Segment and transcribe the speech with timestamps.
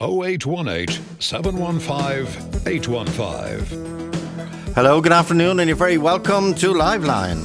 [0.00, 4.72] 0818 715 815.
[4.72, 7.44] Hello, good afternoon, and you're very welcome to Liveline.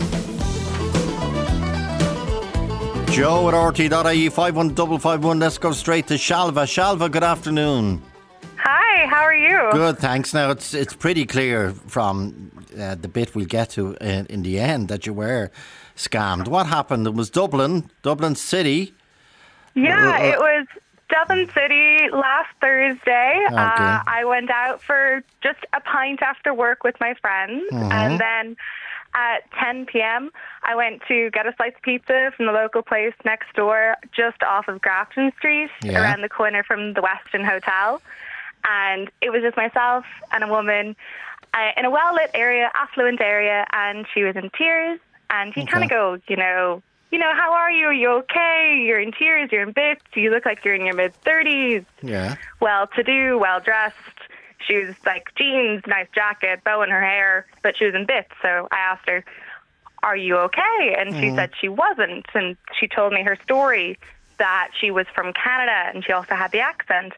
[3.11, 5.39] Joe at RTE.ie 51551.
[5.39, 6.67] Let's go straight to Shalva.
[6.67, 8.03] Shalva, good afternoon.
[8.57, 9.69] Hi, how are you?
[9.71, 10.31] Good, thanks.
[10.35, 14.59] Now, it's it's pretty clear from uh, the bit we'll get to in, in the
[14.59, 15.49] end that you were
[15.95, 16.47] scammed.
[16.47, 17.07] What happened?
[17.07, 18.93] It was Dublin, Dublin City.
[19.73, 20.67] Yeah, Uh, uh, it was
[21.09, 23.39] Dublin City last Thursday.
[23.47, 23.57] Okay.
[23.57, 27.91] Uh, I went out for just a pint after work with my friends, Mm-hmm.
[27.91, 28.55] and then
[29.15, 30.31] at 10 p.m.
[30.63, 34.41] I went to get a slice of pizza from the local place next door, just
[34.41, 35.99] off of Grafton Street, Yeah.
[36.01, 38.01] around the corner from the Westin Hotel.
[38.65, 40.95] And it was just myself and a woman
[41.53, 44.99] uh, in a well lit area, affluent area, and she was in tears.
[45.29, 45.95] And you kind of Okay.
[45.95, 46.81] go, you know,
[47.13, 47.85] you know, how are you?
[47.85, 48.83] Are you okay?
[48.83, 49.51] You're in tears.
[49.51, 50.01] You're in bits.
[50.15, 51.83] You look like you're in your mid thirties.
[52.01, 52.37] Yeah.
[52.59, 53.95] Well to do, well dressed.
[54.67, 58.31] She was like jeans, nice jacket, bow in her hair, but she was in bits.
[58.41, 59.23] So I asked her,
[60.01, 62.25] "Are you okay?" And she said she wasn't.
[62.33, 63.99] And she told me her story
[64.39, 67.13] that she was from Canada and she also had the accent.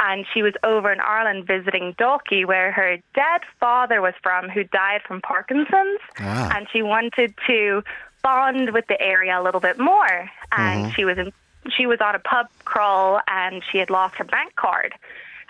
[0.00, 4.64] And she was over in Ireland visiting Dalkey, where her dead father was from, who
[4.64, 6.00] died from Parkinson's.
[6.20, 6.56] Ah.
[6.56, 7.82] And she wanted to
[8.28, 10.30] bond with the area a little bit more.
[10.52, 11.32] And she was in,
[11.76, 14.94] she was on a pub crawl and she had lost her bank card,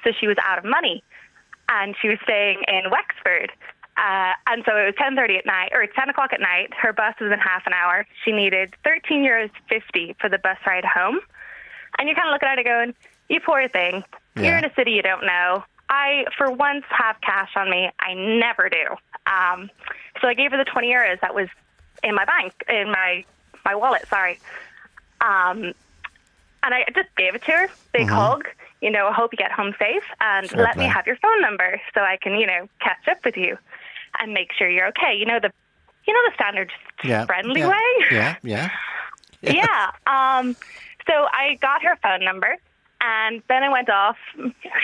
[0.05, 1.03] so she was out of money,
[1.69, 3.51] and she was staying in Wexford.
[3.97, 6.73] Uh, and so it was ten thirty at night, or ten o'clock at night.
[6.73, 8.07] Her bus was in half an hour.
[8.25, 11.19] She needed thirteen euros fifty for the bus ride home.
[11.99, 12.95] And you're kind of looking at it going,
[13.29, 14.05] "You poor thing.
[14.37, 14.43] Yeah.
[14.43, 17.91] You're in a city you don't know." I, for once, have cash on me.
[17.99, 18.87] I never do.
[19.27, 19.71] Um,
[20.21, 21.49] so I gave her the twenty euros that was
[22.03, 23.25] in my bank, in my
[23.65, 24.07] my wallet.
[24.09, 24.39] Sorry.
[25.21, 25.73] Um,
[26.63, 27.69] and I just gave it to her.
[27.93, 28.49] Big hug.
[28.81, 30.55] You know, I hope you get home safe, and Mm-hmm.
[30.57, 33.37] Fair let me have your phone number so I can, you know, catch up with
[33.37, 33.59] you
[34.21, 35.15] and make sure you're okay.
[35.17, 35.51] You know the,
[36.07, 36.71] you know the standard
[37.03, 37.27] Yeah.
[37.27, 37.69] friendly yeah.
[37.69, 38.07] way.
[38.11, 38.69] Yeah, yeah.
[39.43, 39.91] yeah.
[40.07, 40.57] Um,
[41.07, 42.57] so I got her phone number,
[43.01, 44.17] and then I went off.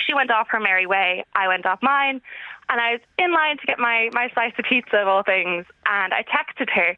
[0.05, 1.23] She went off her merry way.
[1.35, 2.21] I went off mine,
[2.69, 5.65] and I was in line to get my my slice of pizza of all things.
[5.85, 6.95] And I texted her.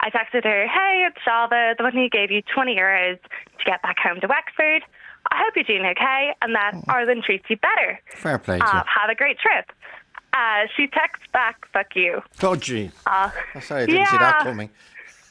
[0.00, 1.76] I texted her, "Hey, it's Shalva.
[1.76, 4.82] The one who gave you twenty euros to get back home to Wexford.
[5.30, 8.00] I hope you're doing okay, and that Ireland treats you better.
[8.14, 8.82] Fair play to Uh, you.
[9.00, 9.70] have a great trip."
[10.32, 12.90] Uh, she texts back, "Fuck you." Oh, gee.
[13.06, 14.70] Uh, Oh, sorry, I didn't see that coming.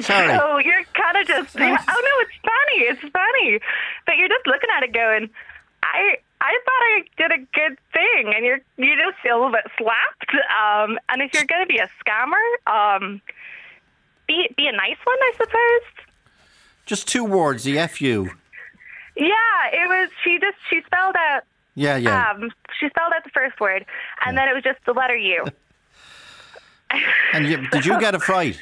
[0.00, 0.38] Sorry.
[0.38, 1.74] So you're kind of just, oh no,
[2.20, 3.60] it's funny, it's funny,
[4.06, 5.28] but you're just looking at it going,
[5.82, 9.52] I, I thought I did a good thing, and you're, you just feel a little
[9.52, 10.34] bit slapped.
[10.34, 13.22] Um, and if you're going to be a scammer, um,
[14.26, 16.06] be, be a nice one, I suppose.
[16.84, 18.28] Just two words, the FU.
[19.16, 19.26] Yeah,
[19.72, 20.10] it was.
[20.24, 21.42] She just she spelled out.
[21.74, 22.30] Yeah, yeah.
[22.30, 23.84] Um, she spelled out the first word,
[24.24, 25.44] and then it was just the letter U.
[27.32, 28.58] and you, did you get a fright?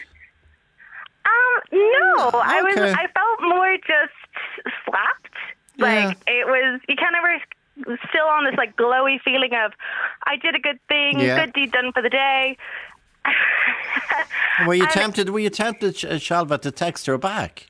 [1.25, 2.77] Um, no, I was.
[2.77, 5.35] I felt more just slapped.
[5.79, 6.81] Like it was.
[6.89, 7.41] You kind of were
[8.09, 9.73] still on this like glowy feeling of,
[10.27, 11.45] I did a good thing, Yeah.
[11.45, 12.57] good deed done for the day.
[14.67, 15.31] Were you tempted?
[15.31, 17.67] Were you tempted, Shalva, to text her back?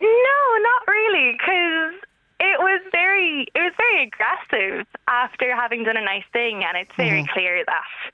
[0.00, 1.94] No, not really, because
[2.40, 3.46] it was very.
[3.54, 7.32] It was very aggressive after having done a nice thing, and it's very Mm-hmm.
[7.32, 8.12] clear that.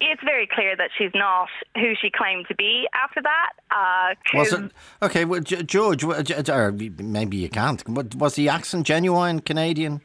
[0.00, 3.50] It's very clear that she's not who she claimed to be after that.
[3.70, 4.70] Uh, Was it
[5.02, 5.24] okay?
[5.24, 7.82] Well, George, or maybe you can't.
[8.16, 10.00] Was the accent genuine Canadian?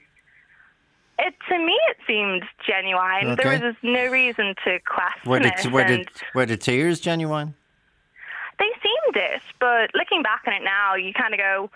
[1.19, 3.27] It to me, it seemed genuine.
[3.39, 3.43] Okay.
[3.59, 5.57] There was no reason to question Were it.
[5.61, 7.53] the were the were the tears genuine?
[8.59, 11.69] they seemed it, but looking back on it now, you kind of go,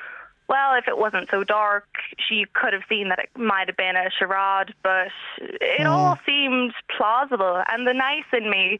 [0.48, 1.86] well, if it wasn't so dark,
[2.18, 4.74] she could have seen that it might have been a charade.
[4.84, 5.10] But
[5.40, 5.88] it Hmm.
[5.88, 8.80] all seemed plausible, and the nice in me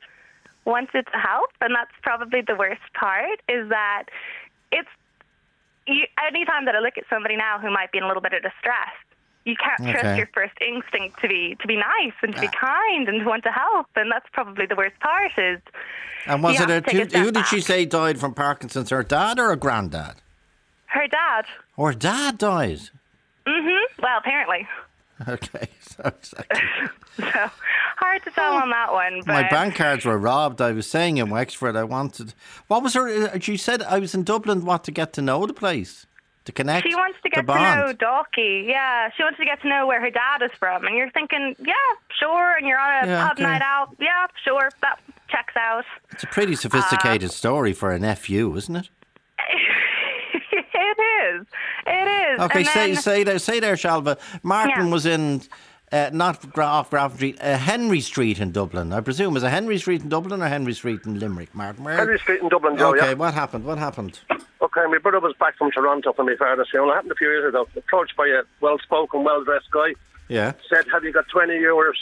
[0.66, 3.40] wanted to help, and that's probably the worst part.
[3.50, 4.06] Is that
[4.72, 4.90] it's
[5.88, 8.34] you, anytime that I look at somebody now who might be in a little bit
[8.34, 8.92] of distress,
[9.46, 9.92] you can't Okay.
[9.94, 12.60] trust your first instinct to be to be nice and to be Ah.
[12.84, 15.32] kind and to want to help, and that's probably the worst part.
[15.38, 15.62] Is
[16.26, 18.90] And was it a, a who, who did she say died from Parkinson's?
[18.90, 20.16] Her dad or her granddad?
[20.88, 21.46] Her dad?
[21.76, 22.82] Or her dad died?
[23.48, 24.68] hmm Well, apparently.
[25.28, 26.60] Okay, so exactly.
[27.18, 27.50] So
[27.98, 29.22] hard to tell on that one.
[29.26, 30.62] But My bank cards were robbed.
[30.62, 32.36] I was saying in Wexford, I wanted.
[32.68, 33.08] What was her?
[33.10, 34.64] uh, She said I was in Dublin.
[34.66, 36.06] What to get to know the place,
[36.46, 36.88] to connect.
[36.88, 38.68] She wants to get to know Dalkey.
[38.68, 40.86] Yeah, she wants to get to know where her dad is from.
[40.86, 41.74] And you're thinking, yeah,
[42.20, 42.54] sure.
[42.56, 43.44] And you're on a Yeah, pub okay.
[43.44, 43.96] night out.
[44.00, 44.70] Yeah, sure.
[44.84, 45.86] That checks out.
[46.12, 48.90] It's a pretty Uh, sophisticated story for an FU, isn't it?
[50.80, 51.48] It is.
[51.86, 52.40] It is.
[52.42, 54.18] Okay, And say then- say there, say there, Shalva.
[54.44, 54.92] Martin Yeah.
[54.92, 55.42] was in.
[55.90, 58.92] Uh, not Gra- off Grafton Street, uh, Henry Street in Dublin.
[58.92, 61.86] I presume is it Henry Street in Dublin or Henry Street in Limerick, Martin?
[61.86, 61.96] Where?
[61.96, 63.14] Henry Street in Dublin, Joe, Okay, yeah.
[63.14, 63.64] what happened?
[63.64, 64.20] What happened?
[64.62, 66.92] Okay, my brother was back from Toronto for my father's funeral.
[66.92, 67.70] It happened a few years ago.
[67.78, 69.94] Approached by a well-spoken, well-dressed guy.
[70.28, 70.52] Yeah.
[70.70, 71.94] Said, have you got 20 euros?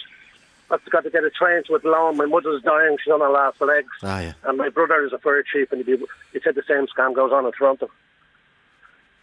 [0.72, 2.18] I've got to get a train to Athlone.
[2.18, 2.98] My mother's dying.
[3.04, 3.88] She's on her last legs.
[4.02, 4.34] Ah, yeah.
[4.46, 5.96] And my brother is a fire chief, and he,
[6.34, 7.92] he said the same scam goes on in Toronto.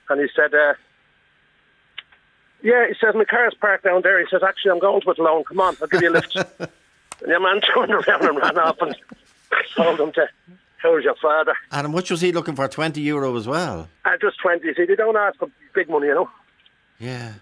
[0.08, 0.74] And he said, uh,
[2.62, 4.20] yeah, he says, my car's parked down there.
[4.20, 5.44] He says, actually, I'm going to Athlone.
[5.44, 6.36] Come on, I'll give you a lift.
[6.58, 6.68] and
[7.22, 8.94] the man turned around and ran off and
[9.76, 10.28] told him to,
[10.76, 11.54] how's your father?
[11.72, 12.68] And how much was he looking for?
[12.68, 13.88] Twenty euro as well.
[14.04, 14.64] Uh, just 20.
[14.66, 16.30] You see, they don't ask for big money, you know.
[17.00, 17.32] Yeah.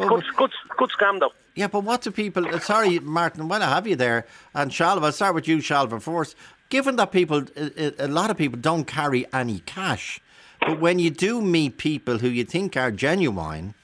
[0.00, 1.32] Well, Good, good, good scam, though.
[1.54, 2.52] Yeah, but what do people?
[2.52, 6.00] uh, Sorry, Martin, while I have you there, and Shalva, I'll start with you, Shalva,
[6.02, 6.34] first.
[6.68, 10.20] Given that people, a, a- a lot of people don't carry any cash,
[10.66, 13.74] but when you do meet people who you think are genuine,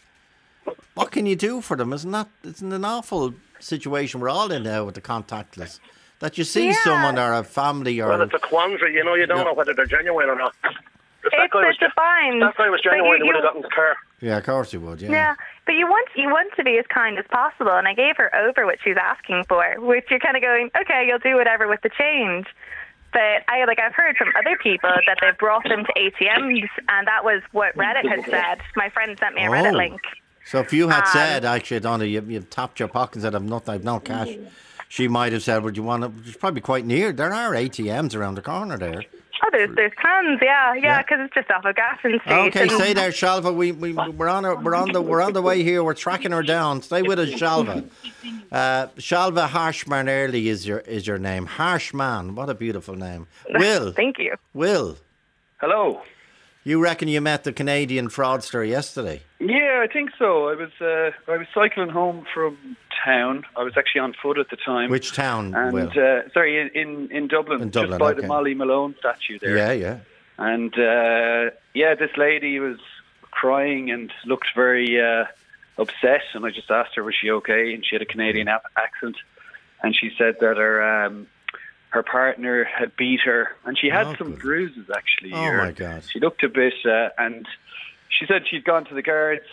[0.94, 1.92] what can you do for them?
[1.92, 5.80] Isn't that it's an awful situation we're all in now with the contactless?
[6.20, 6.72] That you see Yeah.
[6.84, 9.14] someone or a family or Well, it's a quandary, you know.
[9.14, 9.44] You don't Yeah.
[9.44, 10.54] know whether they're genuine or not.
[11.22, 12.42] If that It's guy was, it's a bind.
[12.42, 13.96] that guy was But you- genuine, he would have gotten the car.
[14.20, 15.10] yeah, of course you would, yeah.
[15.10, 15.34] Yeah,
[15.66, 18.34] but you want you want to be as kind as possible, and I gave her
[18.34, 21.68] over what she was asking for, which you're kind of going, okay, you'll do whatever
[21.68, 22.46] with the change.
[23.12, 27.06] But I like I've heard from other people that they've brought them to ATMs, and
[27.06, 28.60] that was what Reddit had said.
[28.76, 29.76] My friend sent me a Reddit Oh.
[29.76, 30.00] link.
[30.44, 33.34] So if you had Um, said, actually, Donna, you, you've tapped your pockets and said,
[33.34, 34.28] I've not, I've no cash,
[34.90, 37.12] she might have said, would you want to, it's probably quite near.
[37.12, 39.04] There are ATMs around the corner there.
[39.42, 40.80] Oh, there's there's tons, yeah, Yeah.
[40.82, 42.34] yeah, because it's just off of Grafton Street.
[42.48, 43.54] Okay, and- stay there, Shalva.
[43.54, 45.82] We, we, we're, on our, we're, on the, we're on the way here.
[45.84, 46.82] We're tracking her down.
[46.82, 47.88] Stay with us, Shalva.
[48.52, 51.46] Uh, Shalva Harshman Early is your, is your name.
[51.46, 53.28] Harshman, what a beautiful name.
[53.54, 54.34] Will, Thank you.
[54.54, 54.98] Will,
[55.58, 56.02] Hello.
[56.64, 59.22] You reckon you met the Canadian fraudster yesterday?
[59.38, 60.48] Yeah, I think so.
[60.48, 63.44] I was uh, I was cycling home from town.
[63.56, 64.90] I was actually on foot at the time.
[64.90, 68.20] Which town, And uh, sorry, in, in in Dublin, In Dublin, just by okay.
[68.20, 69.56] the Molly Malone statue there.
[69.56, 69.98] Yeah, yeah.
[70.38, 72.78] And uh, yeah, this lady was
[73.30, 75.24] crying and looked very uh,
[75.78, 76.22] upset.
[76.34, 77.74] And I just asked her, was she okay?
[77.74, 79.16] And she had a Canadian ap- accent.
[79.82, 81.26] And she said that her um,
[81.90, 84.40] her partner had beat her, and she had Oh, some good.
[84.40, 85.32] bruises actually.
[85.32, 86.04] Oh, Her- my God.
[86.04, 87.46] She looked a bit, uh, and
[88.08, 89.44] she said she'd gone to the guards,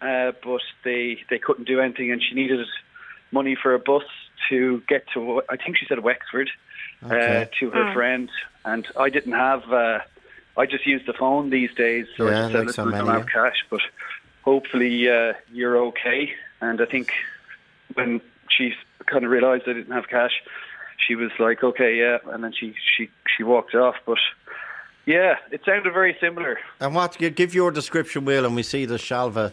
[0.00, 2.66] uh, but they they couldn't do anything, and she needed
[3.30, 4.04] money for a bus
[4.48, 5.42] to get to.
[5.48, 6.50] I think she said Wexford
[7.04, 7.42] Okay.
[7.42, 8.30] uh, to her friend,
[8.64, 9.70] and I didn't have.
[9.72, 10.00] Uh,
[10.56, 12.94] I just use the phone these days, so Yeah, I just said, like "Listen, so
[12.94, 13.80] I don't many, have cash, but
[14.42, 17.12] hopefully uh, you're okay." And I think
[17.94, 18.74] when she
[19.06, 20.32] kind of realised I didn't have cash,
[21.06, 23.96] she was like, "Okay, yeah," and then she she she walked off.
[24.06, 24.18] But
[25.06, 26.58] yeah, it sounded very similar.
[26.80, 29.52] And what, give your description, Will, and we see the Shalva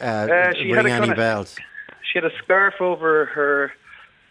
[0.00, 1.56] uh, Uh, she had ring a any kinda- bells.
[2.02, 3.72] She had a scarf over her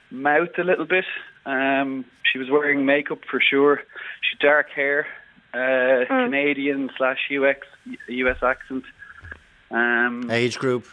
[0.10, 1.06] mouth a little bit.
[1.46, 3.84] Um, she was wearing makeup for sure.
[4.22, 5.06] She had dark hair,
[5.54, 7.68] uh, Canadian slash UX
[8.08, 8.84] US accent.
[9.72, 10.88] Um, Age group?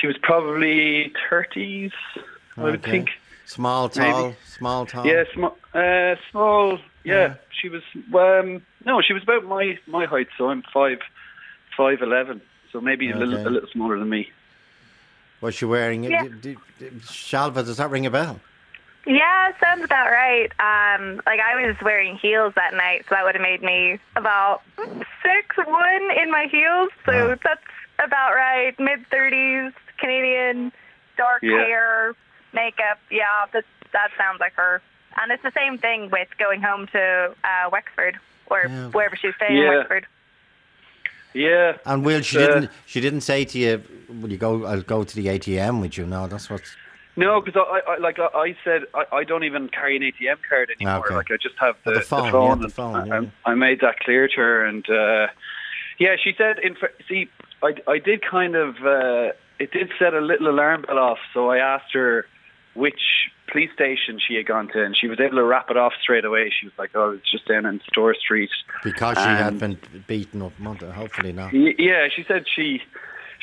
[0.00, 1.92] she was probably thirties,
[2.56, 3.10] I would think.
[3.48, 4.10] Small, Maybe.
[4.10, 5.06] tall, small, tall.
[5.06, 6.78] Yeah, sm- uh, small.
[7.02, 7.34] Yeah, Yeah.
[7.58, 7.82] she was.
[8.14, 10.98] Um, no, she was about my my height, so I'm five,
[11.76, 12.42] five eleven.
[12.72, 14.30] So maybe a little a little smaller than me.
[15.40, 16.10] Was she wearing it?
[16.10, 16.22] Yeah.
[16.24, 18.38] Did- did- did- Shalva, does that ring a bell?
[19.06, 20.50] Yeah, sounds about right.
[20.60, 24.60] Um, like I was wearing heels that night, so that would have made me about
[25.22, 26.90] six one in my heels.
[27.06, 27.38] So Wow.
[27.42, 27.64] that's
[28.04, 28.78] about right.
[28.78, 30.70] Mid thirties, Canadian,
[31.16, 31.56] dark Yeah.
[31.64, 32.14] hair,
[32.52, 32.98] makeup.
[33.10, 34.80] Yeah, that that sounds like her.
[35.20, 38.88] And it's the same thing with going home to uh, Wexford or Yeah.
[38.90, 40.06] wherever she's was staying in Wexford.
[41.34, 41.76] Yeah.
[41.84, 42.70] And Will, she Uh, didn't.
[42.86, 44.64] She didn't say to you, "Will you go?
[44.64, 46.76] I'll go to the ATM with you." No, that's what's.
[47.16, 50.38] No, because I, I like I, I said I, I don't even carry an ATM
[50.48, 51.04] card anymore.
[51.06, 51.14] Okay.
[51.16, 52.60] Like I just have the, Oh, the phone, the yeah, phone.
[52.60, 53.28] the phone, I, yeah.
[53.44, 55.26] I made that clear to her, and uh,
[55.98, 56.58] yeah, she said.
[56.60, 56.76] In
[57.08, 57.28] see,
[57.62, 61.18] I, I did kind of uh, it did set a little alarm bell off.
[61.34, 62.24] So I asked her
[62.74, 63.00] which
[63.50, 66.24] police station she had gone to, and she was able to wrap it off straight
[66.24, 66.50] away.
[66.58, 68.50] She was like, "Oh, it's just down in Store Street."
[68.84, 70.52] Because she had Um, been beaten up.
[70.58, 71.52] Mother- Hopefully not.
[71.52, 72.82] Yeah, she said she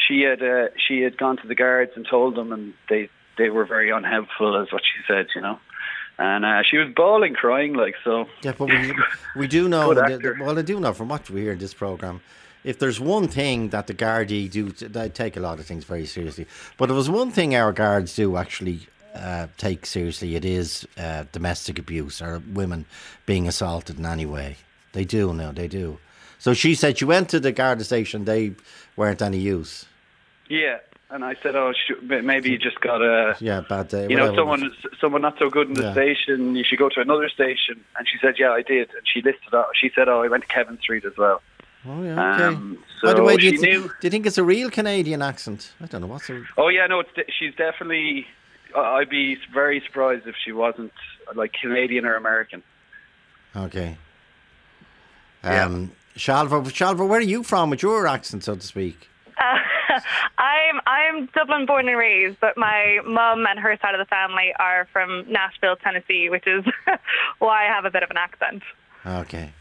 [0.07, 3.49] she had uh, she had gone to the guards and told them, and they they
[3.49, 5.27] were very unhelpful, is what she said.
[5.35, 5.59] You know,
[6.19, 8.27] and uh, she was bawling, crying like so.
[8.43, 8.93] Yeah, but we,
[9.35, 9.93] we do know.
[9.93, 12.21] That- well, I do know from what we hear in this program.
[12.63, 16.07] If there's one thing that the Gardaí do, they take a lot of things very
[16.07, 16.47] seriously.
[16.77, 21.23] But there was one thing our guards do actually uh, take seriously, it is uh,
[21.31, 22.85] domestic abuse or women
[23.25, 24.57] being assaulted in any way.
[24.93, 25.97] They do, no, they do.
[26.39, 28.25] So she said she went to the Garda station.
[28.25, 28.53] They
[28.95, 29.85] weren't any use.
[30.47, 30.77] Yeah,
[31.09, 34.07] and I said, oh, sh- maybe you just got a, Yeah, bad day.
[34.09, 34.37] you know, whatever.
[34.37, 35.93] someone someone not so good in the Yeah.
[35.93, 36.55] station.
[36.55, 37.83] You should go to another station.
[37.97, 38.89] And she said, yeah, I did.
[38.91, 39.67] And she listed out.
[39.73, 41.41] She said, oh, I went to Kevin Street as well.
[41.87, 42.33] Oh yeah.
[42.35, 42.43] Okay.
[42.43, 43.81] Um, By the so way, do you, knew.
[43.83, 45.71] do you think it's a real Canadian accent?
[45.81, 46.43] I don't know what's a.
[46.57, 48.27] Oh yeah, no, it's de- she's definitely.
[48.75, 50.93] I- I'd be very surprised if she wasn't
[51.35, 52.63] like Canadian or American.
[53.55, 53.97] Okay.
[55.43, 55.65] Yeah.
[55.65, 59.09] Um, Shalva, Shalva, where are you from with your accent, so to speak?
[59.37, 59.57] Uh,
[60.37, 64.53] I'm I'm Dublin born and raised, but my mum and her side of the family
[64.59, 66.63] are from Nashville, Tennessee, which is
[67.39, 68.63] why I have a bit of an accent.
[69.05, 69.51] Okay.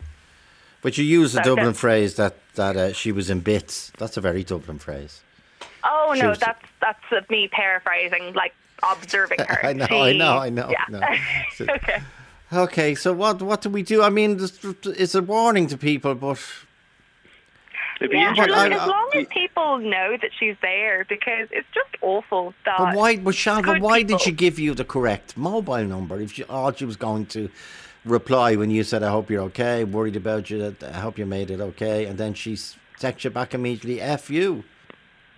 [0.80, 1.48] But you use the Okay.
[1.50, 3.90] Dublin phrase that, that uh, she was in bits.
[3.98, 5.22] That's a very Dublin phrase.
[5.82, 8.54] Oh She no, was- that's that's me paraphrasing, like
[8.92, 9.66] observing her.
[9.66, 10.70] I know, She- I know, I know.
[10.70, 10.84] Yeah.
[10.90, 11.00] no.
[11.56, 12.02] So- okay.
[12.52, 14.02] Okay, so what what do we do?
[14.02, 14.38] I mean,
[15.02, 16.38] it's a warning to people, but
[18.00, 21.48] be Yeah, But look, I- as I- long as people know that she's there, because
[21.50, 22.78] it's just awful that.
[22.78, 23.16] but why?
[23.16, 26.72] But Shalva, good why did she give you the correct mobile number if she, all
[26.72, 27.48] she was going to
[28.04, 31.26] reply when you said, "I hope you're okay," worried about you, that I hope you
[31.26, 34.64] made it okay, and then she s- texts you back immediately, "F you."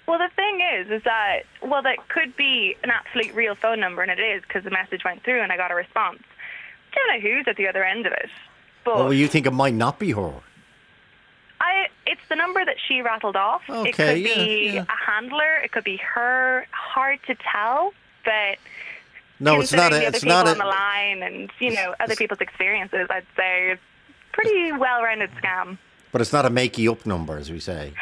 [0.07, 4.03] Well, the thing is, is that well, that could be an absolute real phone number,
[4.03, 6.23] and it is because the message went through and I got a response.
[6.93, 8.31] I Don't know who's at the other end of it,
[8.85, 10.33] but Oh, you think it might not be her?
[11.61, 13.63] I it's the number that she rattled off.
[13.69, 14.85] it could yeah, be yeah.
[14.89, 16.67] a handler, it could be her.
[16.71, 17.93] Hard to tell,
[18.25, 18.59] but
[19.41, 19.93] No, it's not.
[19.93, 23.07] A, the it's other people on the line and you know other people's experiences.
[23.11, 23.83] I'd say it's
[24.33, 25.79] pretty well-rounded scam.
[26.13, 27.93] But it's not a makey up number, as we say.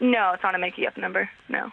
[0.00, 1.28] No, it's not a make up number.
[1.48, 1.70] No.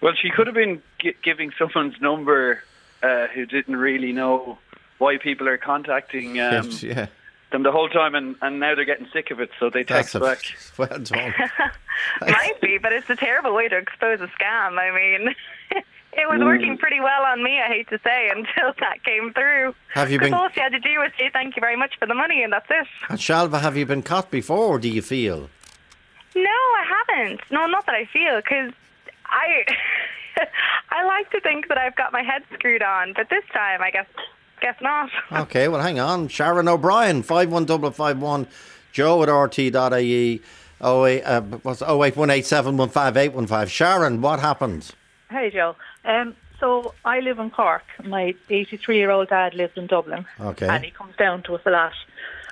[0.00, 2.62] Well, she could have been gi- giving someone's number
[3.02, 4.58] uh, who didn't really know
[4.98, 7.06] why people are contacting um, yeah,
[7.50, 10.12] them the whole time, and, and now they're getting sick of it, so they that's
[10.12, 10.38] text a, back.
[10.78, 11.34] well done.
[12.20, 14.78] Might be, but it's a terrible way to expose a scam.
[14.78, 15.34] I mean,
[16.14, 16.44] it was Mm.
[16.46, 19.74] working pretty well on me, I hate to say, until that came through.
[19.94, 21.96] Have you 'Cause been- all she had to do was say thank you very much
[21.98, 22.86] for the money, and that's it.
[23.08, 24.78] And Shalva, have you been caught before?
[24.78, 25.48] Do you feel?
[26.34, 27.40] No, I haven't.
[27.50, 28.72] No, not that I feel, because
[29.26, 29.64] I,
[30.90, 33.90] I like to think that I've got my head screwed on, but this time, I
[33.90, 34.06] guess,
[34.60, 35.10] guess not.
[35.32, 36.28] Okay, well, hang on.
[36.28, 38.46] Sharon O'Brien, five one double five one.
[38.92, 40.40] Joe at rte.ie.
[40.80, 43.70] Oh eight, uh, what's oh eight one eight seven one five eight one five.
[43.70, 44.90] Sharon, what happened?
[45.30, 45.76] Hey, Joe.
[46.04, 47.84] Um, so I live in Cork.
[48.04, 50.26] My 83 year old dad lives in Dublin.
[50.40, 50.68] Okay.
[50.68, 51.92] And he comes down to us a lot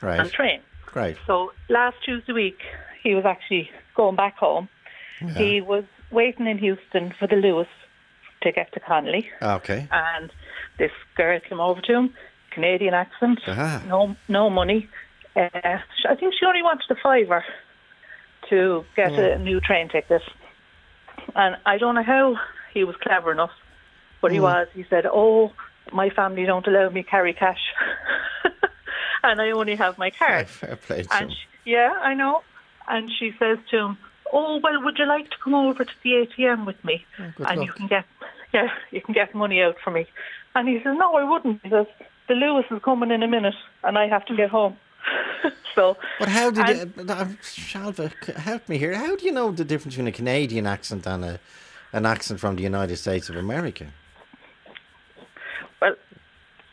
[0.00, 0.18] Right.
[0.20, 0.60] on train.
[0.86, 1.16] Great.
[1.26, 2.60] So last Tuesday week,
[3.02, 4.68] he was actually going back home.
[5.36, 7.66] He was waiting in Heuston for the Luas
[8.42, 9.28] to get to Connolly.
[9.42, 9.86] Okay.
[9.90, 10.32] And
[10.78, 12.14] this girl came over to him,
[12.52, 13.82] Canadian accent, Ah.
[13.86, 14.88] no no money.
[15.36, 15.48] Uh,
[16.08, 17.44] I think she only wanted a fiver
[18.48, 20.22] to get a new train ticket.
[21.34, 22.36] And I don't know how
[22.72, 23.52] he was clever enough,
[24.22, 24.68] but he was.
[24.74, 25.52] He said, "Oh,
[25.92, 27.60] my family don't allow me carry cash,
[29.22, 32.42] and I only have my card." Fair play And she, yeah, I know.
[32.90, 33.98] And she says to him,
[34.32, 37.62] "Oh, well, would you like to come over to the ATM with me, good and
[37.62, 38.04] you can get,
[38.52, 40.06] yeah, you can get money out for me."
[40.54, 41.86] And he says, "No, I wouldn't." He says,
[42.28, 43.54] "The Luas is coming in a minute,
[43.84, 44.76] and I have to get home."
[45.74, 48.94] so, But how did and- you, uh, Shalva, help me here.
[48.94, 51.40] How do you know the difference between a Canadian accent and a,
[51.92, 53.86] an accent from the United States of America?
[55.80, 55.94] well,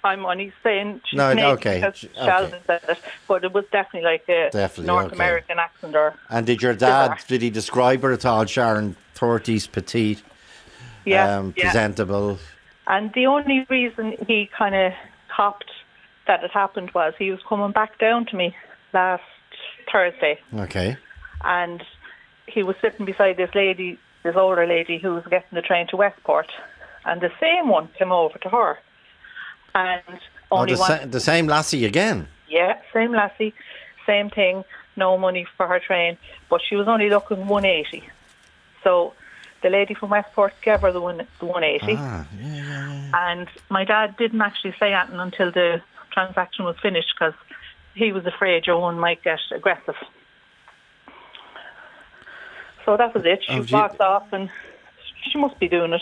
[0.04, 2.62] I'm only saying she's No, Canadian okay, because sh- Sheldon okay.
[2.68, 5.16] said it, but it was definitely like a Definitely, North okay.
[5.16, 8.96] American accent or And did your dad, did he describe her at all, Sharon?
[9.16, 10.22] 30s, petite,
[11.06, 11.64] yeah, um, yeah.
[11.66, 12.38] presentable.
[12.86, 14.94] And the only reason he kind of
[15.36, 15.72] copped
[16.28, 18.56] that it happened was he was coming back down to me
[18.94, 19.24] last
[19.92, 20.98] Thursday, Okay.
[21.44, 21.84] and
[22.46, 25.98] he was sitting beside this lady, this older lady who was getting the train to
[25.98, 26.52] Westport,
[27.06, 28.78] and the same one came over to her,
[29.76, 30.02] and
[30.50, 32.28] Oh, only the, one, sa- the same lassie again.
[32.48, 33.54] yeah, same lassie,
[34.06, 34.64] same thing,
[34.96, 36.18] no money for her train,
[36.50, 38.08] but she was only looking 180.
[38.84, 39.14] So
[39.64, 41.96] the lady from Westport gave her the one, the 180.
[42.00, 43.30] Ah, yeah, yeah, yeah.
[43.32, 45.82] And my dad didn't actually say anything until the
[46.14, 47.34] transaction was finished because
[47.94, 49.96] he was afraid Joan might get aggressive.
[52.86, 53.44] So that was it.
[53.44, 54.50] She Oh, walked off and
[55.30, 56.02] she must be doing it.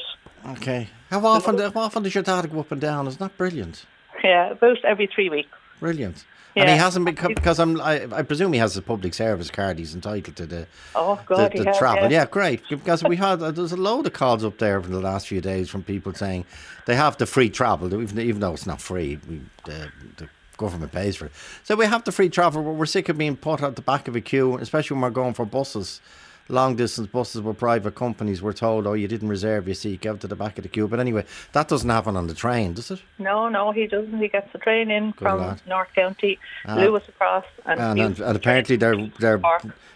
[0.51, 0.89] Okay.
[1.09, 3.07] How often, how often does your dad go up and down?
[3.07, 3.85] Isn't that brilliant?
[4.23, 5.49] Yeah, about every three weeks.
[5.79, 6.25] Brilliant.
[6.57, 9.77] And he hasn't been, because I'm, I, I presume he has a public service card.
[9.77, 12.03] He's entitled to the, Oh, God, the he has, travel.
[12.03, 12.21] yeah.
[12.21, 12.61] Yeah, great.
[12.69, 15.41] Because we had, uh, there's a load of calls up there for the last few
[15.41, 16.45] days from people saying
[16.85, 19.19] they have the free travel, even, even though it's not free.
[19.29, 21.33] We, the, the government pays for it.
[21.65, 24.07] So we have the free travel, but we're sick of being put at the back
[24.07, 25.99] of a queue, especially when we're going for buses.
[26.47, 30.15] Long distance buses with private companies, we're told, oh, you didn't reserve your seat, go
[30.15, 30.87] to the back of the queue.
[30.87, 33.01] But anyway, that doesn't happen on the train, does it?
[33.17, 34.19] No, no, he doesn't.
[34.19, 35.61] He gets the train in from lad.
[35.67, 36.37] North County,
[36.67, 36.75] Ah.
[36.75, 39.41] Luas across, and, And, and, and apparently they're they're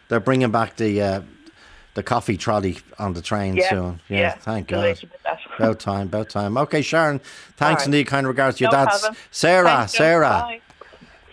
[0.07, 1.21] they're bringing back the uh,
[1.93, 3.99] the coffee trolley on the train Yeah, soon.
[4.09, 4.97] Yeah, yeah, thank God.
[5.59, 6.57] About time, about time.
[6.57, 7.19] Okay, Sharon,
[7.57, 7.85] thanks right.
[7.87, 8.07] indeed.
[8.07, 9.07] Kind regards to your No dad's.
[9.29, 9.67] Sarah.
[9.69, 10.61] Thanks, Sarah, Bye.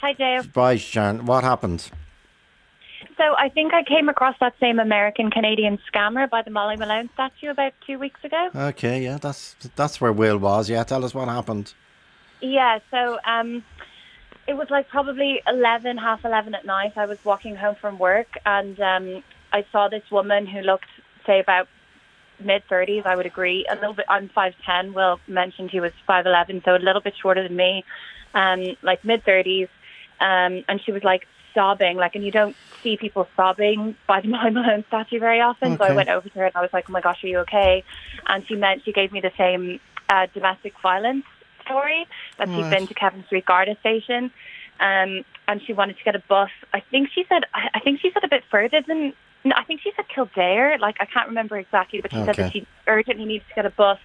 [0.02, 0.52] Hi, Dave.
[0.52, 1.24] bye, Sharon.
[1.24, 1.90] What happened?
[3.16, 7.08] So I think I came across that same American Canadian scammer by the Molly Malone
[7.14, 8.50] statue about two weeks ago.
[8.54, 10.68] Okay, yeah, that's that's where Will was.
[10.68, 11.72] Yeah, tell us what happened.
[12.42, 13.64] Yeah, so um,
[14.46, 16.92] it was like probably 11, half 11 at night.
[16.96, 20.90] I was walking home from work and um, I saw this woman who looked,
[21.24, 21.68] say, about
[22.38, 23.66] mid 30s, I would agree.
[23.70, 24.92] A little bit, I'm 5'10.
[24.92, 27.84] Will mentioned he was 5'11, so a little bit shorter than me,
[28.34, 29.68] um, like mid 30s.
[30.20, 34.28] Um, and she was like sobbing, like, and you don't see people sobbing by the
[34.34, 35.72] Molly Malone statue very often.
[35.78, 37.38] So I went over to her and I was like, oh my gosh, are you
[37.38, 37.82] okay?
[38.28, 41.24] And she meant, she gave me the same uh, domestic violence
[41.64, 42.06] story
[42.38, 44.30] that she'd been to Kevin Street Garda station,
[44.78, 46.50] um, and she wanted to get a bus.
[46.72, 49.12] I think she said, I I think she said a bit further than.
[49.44, 50.76] No, I think she said Kildare.
[50.78, 53.70] Like I can't remember exactly, but she said that she urgently needed to get a
[53.70, 53.98] bus.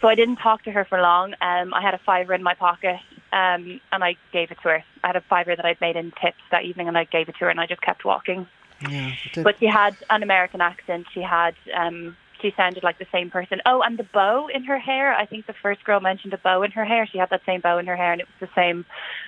[0.00, 1.34] So I didn't talk to her for long.
[1.40, 2.98] Um, I had a fiver in my pocket,
[3.32, 4.84] um, and I gave it to her.
[5.02, 7.32] I had a fiver that I'd made in tips that evening, and I gave it
[7.32, 8.46] to her, and I just kept walking.
[8.88, 11.06] Yeah, But she had an American accent.
[11.14, 13.60] She had, um, she sounded like the same person.
[13.64, 15.14] Oh, and the bow in her hair.
[15.14, 17.06] I think the first girl mentioned a bow in her hair.
[17.06, 18.84] She had that same bow in her hair, and it was the same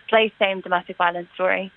[0.08, 1.72] place, same domestic violence story.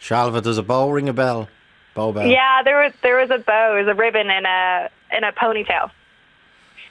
[0.00, 1.48] Shalva, does a bow ring a bell?
[1.94, 2.26] Bow bell.
[2.26, 5.32] Yeah, there was there was a bow, there was a ribbon in a in a
[5.32, 5.90] ponytail.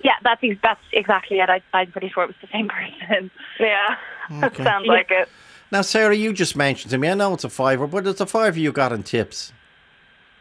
[0.08, 1.50] Yeah, that's ex- that's exactly it.
[1.50, 3.32] I, I'm pretty sure it was the same person.
[3.60, 3.96] Yeah,
[4.42, 4.64] that Okay.
[4.70, 5.28] sounds like it.
[5.72, 7.10] Now, Sarah, you just mentioned to me.
[7.10, 9.52] I know it's a fiver, but it's a fiver you got in tips.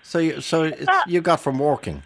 [0.02, 2.02] So, you, so it's Uh, you got from working.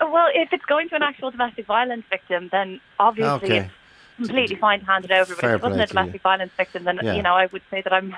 [0.00, 3.70] Well, if it's going to an actual domestic violence victim, then obviously Okay.
[4.18, 5.34] it's completely fine to hand it over.
[5.34, 5.98] But Fair if it wasn't play a to you.
[6.00, 7.14] domestic violence victim, then Yeah.
[7.14, 8.14] you know I would say that I'm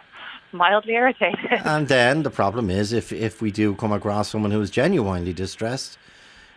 [0.53, 1.53] mildly irritated.
[1.65, 5.33] And then the problem is, if if we do come across someone who is genuinely
[5.33, 5.97] distressed,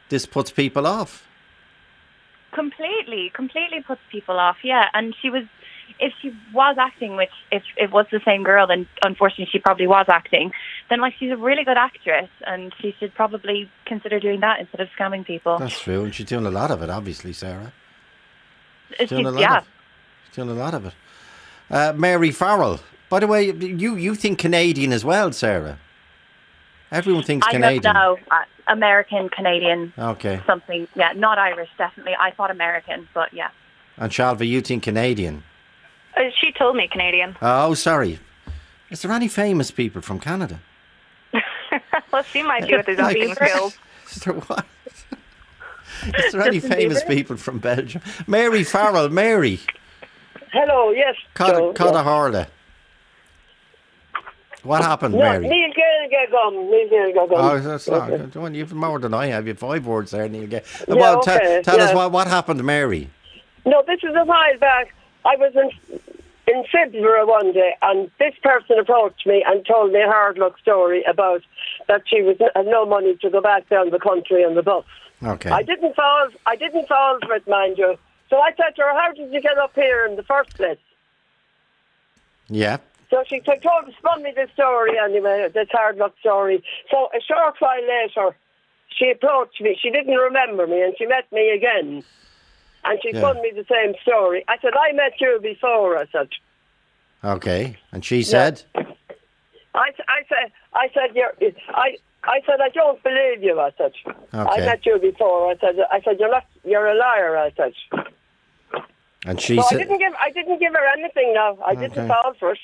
[0.10, 1.12] this puts people off.
[2.54, 4.58] Completely, completely puts people off.
[4.64, 5.44] Yeah, and she was,
[6.00, 9.88] if she was acting, which if it was the same girl, then unfortunately she probably
[9.88, 10.52] was acting.
[10.90, 14.82] Then like she's a really good actress, and she should probably consider doing that instead
[14.82, 15.58] of scamming people.
[15.58, 17.74] That's true, and she's doing a lot of it, obviously, Sarah.
[18.98, 19.58] She's- doing a lot yeah.
[19.58, 19.68] of
[20.28, 20.94] She's doing a lot of it.
[21.70, 22.80] Uh, Mary Farrell.
[23.10, 25.78] By the way, you you think Canadian as well, Sarah?
[26.94, 27.82] Everyone thinks I Canadian.
[27.84, 28.18] don't know.
[28.32, 30.40] Uh, American, Canadian, Okay.
[30.46, 30.88] something.
[30.96, 32.16] Yeah, not Irish, definitely.
[32.20, 33.50] I thought American, but yeah.
[33.98, 35.44] And Shalva, you think Canadian?
[36.16, 37.36] Uh, She told me Canadian.
[37.42, 38.20] Oh, sorry.
[38.92, 40.60] Is there any famous people from Canada?
[42.12, 43.78] well, she might do with his Like- acting skills.
[44.12, 44.66] Is there what?
[46.26, 47.08] Is there any famous Bieber?
[47.08, 48.02] people from Belgium?
[48.28, 49.60] Mary Farrell, Mary.
[50.52, 51.16] Hello, yes.
[51.34, 52.48] Cod Joe, Cod Harla.
[54.64, 55.48] What happened, No, Mary?
[55.48, 55.70] Neil
[56.32, 56.72] gone.
[56.72, 57.28] Neil gone.
[57.32, 58.56] Oh, that's not good.
[58.56, 59.46] You've more than I have.
[59.46, 60.48] You've five words there, Neil.
[60.48, 60.62] Gay.
[60.88, 63.10] Yeah, well, okay, tell us what, what happened, Mary.
[63.66, 64.94] No, this was a while back.
[65.26, 66.00] I was in
[66.46, 70.60] in February one day, and this person approached me and told me a hard luck
[70.60, 71.42] story about
[71.88, 74.86] that she was had no money to go back down the country on the bus.
[75.24, 75.50] Okay.
[75.50, 76.28] I didn't fall.
[76.46, 77.98] I didn't fall for it, mind you.
[78.30, 80.78] So I said to her, "How did you get up here in the first place?"
[82.50, 82.78] Yeah.
[83.14, 86.64] So she t- told, spun me the story anyway, this hard luck story.
[86.90, 88.36] So a short while later,
[88.98, 89.78] she approached me.
[89.80, 92.04] She didn't remember me, and she met me again.
[92.84, 93.20] And she Yeah.
[93.20, 94.44] spun me the same story.
[94.48, 96.30] I said, I met you before, I said.
[97.24, 97.78] Okay.
[97.92, 101.34] And she said, "I, I said, I said, you're,
[101.70, 103.94] I, I said, I don't believe you, I said.
[104.34, 107.74] I met you before, I said, I said, you're not, you're a liar, I said.
[109.28, 111.60] and she So I said, didn't give, I didn't give her anything now.
[111.64, 111.88] I Okay.
[111.88, 112.60] didn't fall for it.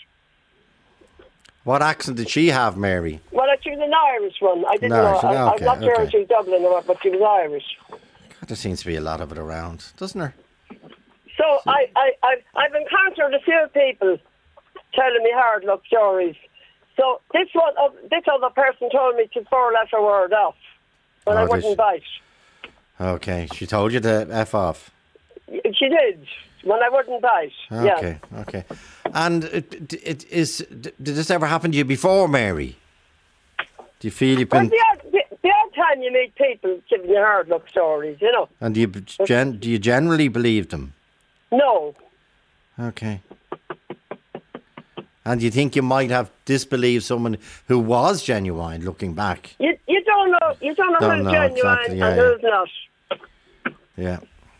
[1.69, 3.19] What accent did she have, Mary?
[3.31, 4.65] Well, uh, she was an Irish one.
[4.67, 5.19] I didn't No, know.
[5.21, 6.03] she- I, okay, I'm not sure okay.
[6.05, 7.63] if she's Dublin or what, but she was Irish.
[7.91, 10.33] God, there seems to be a lot of it around, doesn't there?
[11.37, 14.17] So I, I, I, I've encountered a few people
[14.95, 16.35] telling me hard luck stories.
[16.97, 20.55] So this one, of this other person told me to four letter word off
[21.25, 21.75] when Oh, I wouldn't she?
[21.75, 22.01] bite.
[22.99, 23.47] Okay.
[23.53, 24.89] She told you to F off.
[25.47, 26.27] She did
[26.63, 27.51] when I wouldn't bite.
[27.71, 27.95] Ah, yeah.
[27.97, 28.17] Okay.
[28.39, 28.63] Okay.
[29.13, 32.77] And it, it is, did this ever happen to you before, Mary?
[33.99, 37.09] Do you feel you've Well, the odd, the, the odd time you meet people giving
[37.09, 38.47] you hard luck stories, you know.
[38.61, 38.87] and do you,
[39.25, 40.93] gen, do you generally believe them?
[41.51, 41.95] No.
[42.79, 43.21] Okay.
[45.25, 49.55] And you think you might have disbelieved someone who was genuine looking back?
[49.59, 50.55] You, you don't know.
[50.61, 52.23] You don't know Don't who's know, genuine exactly, yeah, and yeah.
[52.23, 52.69] who's not.
[53.97, 54.19] Yeah.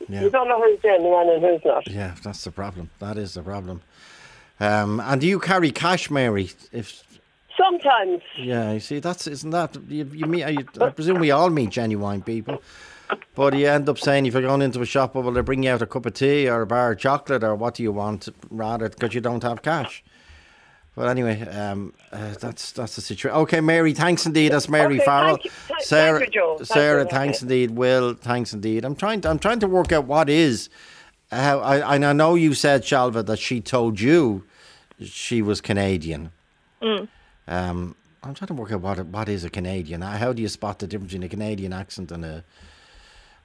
[0.10, 0.22] Yeah.
[0.22, 1.88] You don't know who's genuine and who's not.
[1.88, 2.90] Yeah, that's the problem.
[3.00, 3.82] That is the problem.
[4.60, 6.52] Um, and do you carry cash, Mary?
[6.72, 7.04] If
[7.58, 8.22] Sometimes.
[8.38, 10.48] yeah, you see, that's isn't that you, you meet?
[10.48, 12.62] You, I presume we all meet genuine people,
[13.36, 15.72] but you end up saying if you're going into a shop, well, they bring you
[15.72, 18.30] out a cup of tea or a bar of chocolate or what do you want,
[18.50, 20.04] rather because you don't have cash.
[20.96, 23.38] But anyway, um, uh, that's that's the situation.
[23.42, 24.52] Okay, Mary, thanks indeed.
[24.52, 25.38] That's Mary Okay, Farrell.
[25.38, 26.58] thank Sarah, thank you.
[26.64, 27.72] Sarah, thanks indeed.
[27.72, 28.84] Will, thanks indeed.
[28.84, 29.22] I'm trying.
[29.22, 30.70] To, I'm trying to work out what is.
[31.32, 34.44] How I and I know you said Shalva that she told you
[35.04, 36.32] she was Canadian.
[36.82, 37.08] Mm.
[37.48, 40.02] Um, I'm trying to work out what what is a Canadian.
[40.02, 42.44] How do you spot the difference between a Canadian accent and a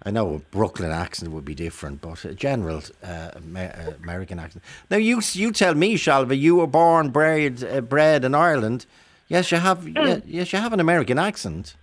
[0.02, 4.62] I know a Brooklyn accent would be different, but a general uh, uh, American accent.
[4.90, 8.86] Now you you tell me, Shalva, you were born, bred, uh, bred in Ireland.
[9.28, 9.88] Yes, you have.
[9.88, 11.74] ye- yes, you have an American accent.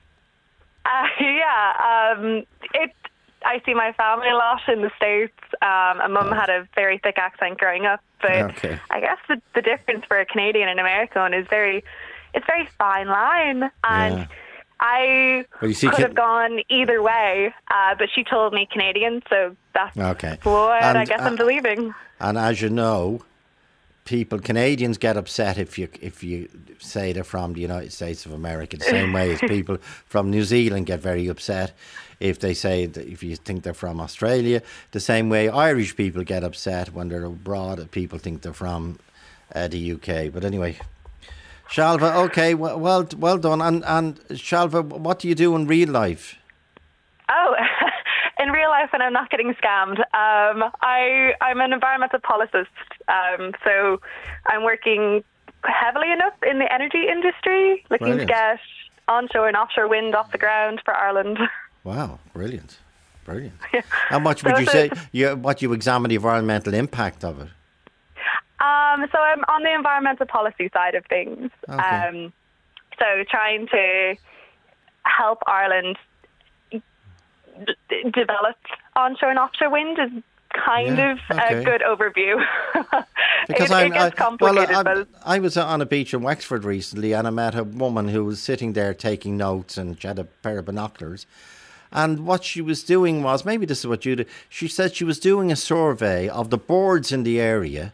[0.85, 2.43] Uh, yeah, um,
[2.73, 2.91] it.
[3.43, 5.33] I see my family a lot in the states.
[5.63, 8.79] Um, and mum had a very thick accent growing up, but Okay.
[8.91, 11.83] I guess the, the difference for a Canadian and American is very,
[12.35, 14.27] it's very fine line, and Yeah.
[14.81, 17.53] I Well, you see, could have gone either way.
[17.69, 20.37] Uh, but she told me Canadian, so that's Okay.
[20.43, 21.93] what I guess uh, I'm believing.
[22.19, 23.23] And as you know,
[24.05, 28.31] people Canadians get upset if you if you say they're from the United States of
[28.33, 28.75] America.
[28.77, 31.73] The same way as people from New Zealand get very upset
[32.19, 34.61] if they say that if you think they're from Australia.
[34.91, 37.79] The same way Irish people get upset when they're abroad.
[37.79, 38.97] and People think they're from
[39.53, 40.33] uh, the UK.
[40.33, 40.77] But anyway.
[41.71, 43.61] Shalva, okay, well, well, well done.
[43.61, 46.35] And and Shalva, what do you do in real life?
[47.29, 47.55] Oh,
[48.39, 52.67] in real life, when I'm not getting scammed, um, I I'm an environmental policist.
[53.07, 54.01] Um, so
[54.47, 55.23] I'm working
[55.63, 58.21] heavily enough in the energy industry, looking Brilliant.
[58.21, 58.59] to get
[59.07, 61.39] onshore and offshore wind off the ground for Ireland.
[61.83, 62.77] Wow, brilliant,
[63.25, 63.55] brilliant.
[64.09, 64.91] How much would So- you say?
[65.11, 67.47] You, what you examine the environmental impact of it?
[68.61, 71.49] Um, so I'm on the environmental policy side of things.
[71.67, 71.77] Okay.
[71.79, 72.31] Um,
[72.99, 74.15] so trying to
[75.03, 75.97] help Ireland
[76.71, 76.83] d-
[78.13, 78.57] develop
[78.95, 81.61] onshore and offshore wind is kind Yeah, of okay.
[81.61, 82.43] a good overview.
[83.47, 86.21] Because it, I, it gets I, complicated, well, I, I was on a beach in
[86.21, 90.07] Wexford recently, and I met a woman who was sitting there taking notes, and she
[90.07, 91.25] had a pair of binoculars.
[91.91, 94.25] And what she was doing was maybe this is what you do.
[94.47, 97.93] She said she was doing a survey of the boards in the area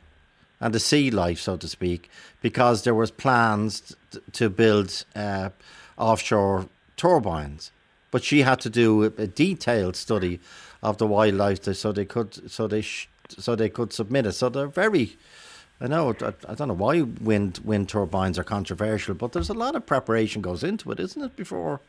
[0.60, 2.10] and the sea life, so to speak,
[2.42, 5.50] because there was plans t- to build uh,
[5.98, 7.72] offshore turbines.
[8.12, 10.40] But she had to do a, detailed study
[10.82, 14.34] of the wildlife, to- so they could, so they, sh- so they could submit it.
[14.34, 15.18] So they're very.
[15.80, 16.16] I know.
[16.22, 19.86] I, I don't know why wind wind turbines are controversial, but there's a lot of
[19.86, 21.36] preparation goes into it, isn't it?
[21.36, 21.82] Before.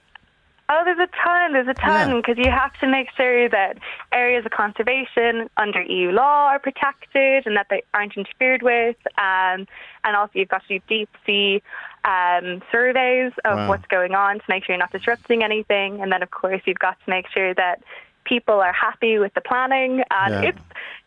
[0.71, 1.53] Oh, there's a ton.
[1.55, 2.17] There's a ton Yeah.
[2.17, 3.79] because you have to make sure that
[4.13, 8.97] areas of conservation under EU law are protected and that they aren't interfered with.
[9.17, 9.67] Um,
[10.05, 11.63] and also, you've got to do deep sea
[12.05, 13.69] um, surveys of Wow.
[13.71, 16.03] what's going on to make sure you're not disrupting anything.
[16.03, 17.83] And then, of course, you've got to make sure that
[18.25, 20.03] people are happy with the planning.
[20.11, 20.49] And Yeah.
[20.51, 20.61] it's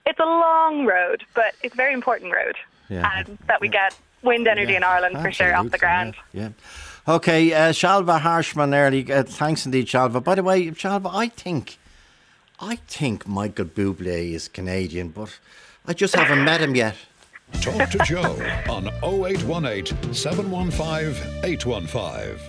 [0.08, 2.56] it's a long road, but it's a very important road.
[2.90, 3.08] Yeah.
[3.20, 6.16] And that we get wind energy in Ireland for sure off the Absolutely, ground.
[6.34, 6.50] Yeah.
[7.12, 9.12] Okay, uh, Shalva Harshman early.
[9.12, 10.24] Uh, thanks indeed, Shalva.
[10.24, 11.78] By the way, Shalva, I think,
[12.58, 15.38] I think Michael Bublé is Canadian, but
[15.86, 16.96] I just haven't met him yet.
[17.60, 18.38] Talk to Joe
[18.70, 22.40] on 0818 715 815.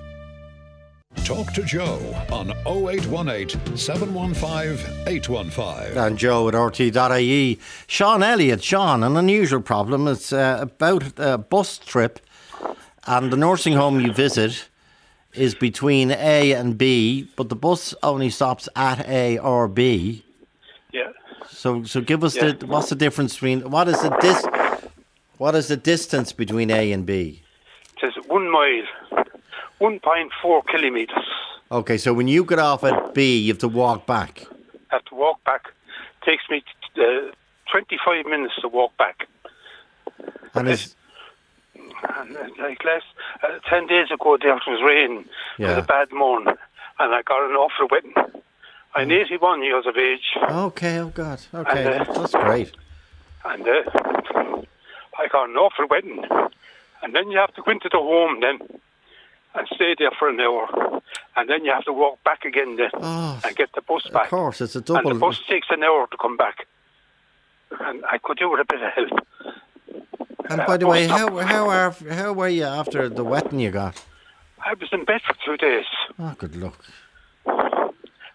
[1.24, 1.98] Talk to Joe
[2.30, 5.98] on 0818 715 815.
[5.98, 7.58] And Joe at RTE.ie.
[7.88, 10.06] Sean Elliott, Sean, an unusual problem.
[10.06, 12.20] It's uh, about a bus trip,
[13.06, 14.68] and the nursing home you visit
[15.34, 20.24] is between A and B, but the bus only stops at A or B.
[20.92, 21.08] Yeah.
[21.48, 22.52] So, so give us Yeah.
[22.52, 24.44] the what's the difference between what is the dis,
[25.38, 27.42] what is the distance between A and B?
[28.02, 28.86] It is one mile,
[29.80, 31.24] 1.4 kilometres.
[31.70, 34.46] Okay, so when you get off at B, you have to walk back.
[34.90, 35.62] have to walk back.
[36.20, 36.62] It Takes me
[36.98, 37.32] uh,
[37.70, 39.26] 25 minutes to walk back.
[40.54, 40.94] And is
[42.18, 43.04] And uh, like last,
[43.42, 45.18] uh, 10 days ago, there was rain.
[45.20, 45.26] It
[45.58, 45.68] Yeah.
[45.76, 46.54] was a bad morning.
[46.98, 48.14] And I got an awful wetting.
[48.94, 50.36] I'm 81 years of age.
[50.50, 50.98] okay.
[50.98, 51.40] Oh God.
[51.54, 52.72] Okay, And, uh, that's, great.
[53.44, 54.62] And uh,
[55.18, 56.24] I got an awful wetting.
[57.02, 58.58] And then you have to go into the home then
[59.54, 61.00] and stay there for an hour.
[61.36, 64.24] And then you have to walk back again then Oh, and get the bus back.
[64.24, 65.00] Of course, it's a double.
[65.00, 66.66] And the bus takes an hour to come back.
[67.80, 69.26] And I could do with a bit of help.
[70.50, 73.94] And by the way, how how are how were you after the wetting you got?
[74.64, 75.86] I was in bed for two days,
[76.18, 76.78] Oh, good luck.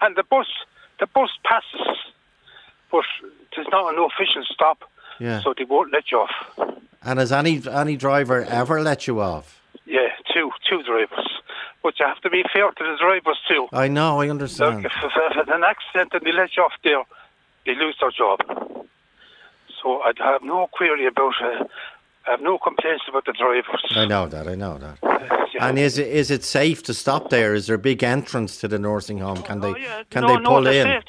[0.01, 0.47] and the bus
[0.99, 1.97] the bus passes,
[2.91, 3.05] but
[3.55, 4.79] there's not an official stop,
[5.19, 5.41] Yeah.
[5.41, 6.35] so they won't let you off.
[7.03, 9.61] And has any any driver ever let you off?
[9.85, 11.29] Yeah, two two drivers,
[11.83, 13.67] but you have to be fair to the drivers too.
[13.71, 14.85] I know, I understand.
[14.85, 17.03] if, if, if it's an accident and they let you off there,
[17.65, 18.39] they lose their job.
[19.81, 21.33] So I have no query about.
[21.41, 21.63] Uh,
[22.27, 23.83] I have no complaints about the drivers.
[23.95, 24.47] I know that.
[24.47, 24.97] I know that.
[25.53, 25.69] Yeah.
[25.69, 27.55] And is it is it safe to stop there?
[27.55, 29.41] Is there a big entrance to the nursing home?
[29.43, 30.03] Can they Oh, yeah.
[30.09, 31.01] can no, they no, pull the in?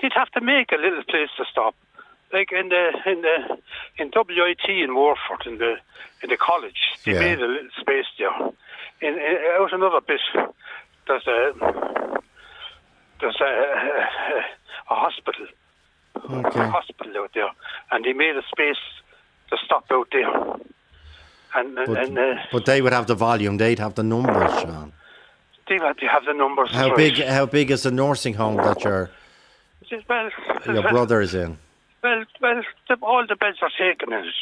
[0.00, 1.74] they'd have to make a little place to stop,
[2.32, 3.58] like in the in the
[3.98, 5.74] in WIT in Waterford in the
[6.22, 6.80] in the college.
[7.04, 7.20] They Yeah.
[7.20, 8.34] made a little space there.
[9.02, 10.20] In, in out another bit,
[11.06, 11.52] there's a
[13.20, 14.44] there's a, a,
[14.90, 15.46] a hospital,
[16.16, 17.50] a hospital out there,
[17.92, 18.82] and they made a space
[19.56, 20.30] to stop out there.
[21.56, 23.58] And But, and uh, but they would have the volume.
[23.58, 24.92] They'd have the numbers, Sean.
[25.68, 26.70] they have have the numbers.
[26.72, 26.96] How right.
[26.96, 27.24] big?
[27.24, 29.10] How big is the nursing home that your
[30.08, 30.30] Well,
[30.66, 31.58] your brother is in?
[32.02, 34.34] Well, well, the, all the beds are taken in it.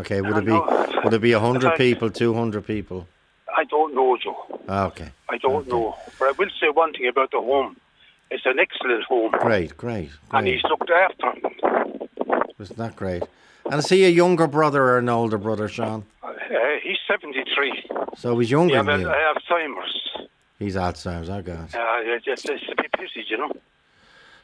[0.00, 0.20] Okay.
[0.20, 1.00] Would it be know.
[1.04, 3.08] would it be a hundred people, two hundred people?
[3.56, 4.60] I don't know, Joe.
[4.68, 5.10] Ah, Okay.
[5.28, 5.96] I don't know.
[6.18, 7.76] But I will say one thing about the home.
[8.30, 9.30] It's an excellent home.
[9.32, 10.10] Great, great, great.
[10.32, 11.32] and he's looked after.
[12.58, 13.22] Isn't that great?
[13.70, 16.04] And is he a younger brother or an older brother, Sean?
[16.22, 16.32] Uh,
[16.82, 17.84] he's 73.
[18.18, 19.08] So he's younger Yeah, than you.
[19.10, 20.28] I have Alzheimer's.
[20.58, 21.30] He's Alzheimer's.
[21.30, 21.74] I got.
[21.74, 23.52] Uh, it's, it's, a bit pissy, you know.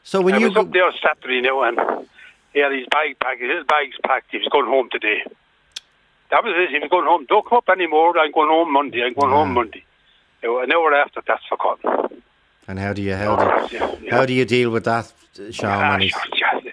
[0.03, 2.07] So when I you was go, up there Saturday now and
[2.53, 4.31] he had his bag packed, his bags packed.
[4.31, 5.21] He was going home today.
[6.31, 6.69] That was it.
[6.71, 7.25] He was going home.
[7.27, 8.17] Don't come up anymore.
[8.17, 9.03] I'm going home Monday.
[9.03, 9.83] I'm going home Monday.
[10.43, 12.21] Uh, An hour after, that's forgotten.
[12.67, 14.11] and how do you how do Yeah, yeah.
[14.15, 15.11] how do you deal with that,
[15.51, 15.69] Sean?
[15.71, 16.21] Ah, When he's, sure,
[16.63, 16.71] yeah.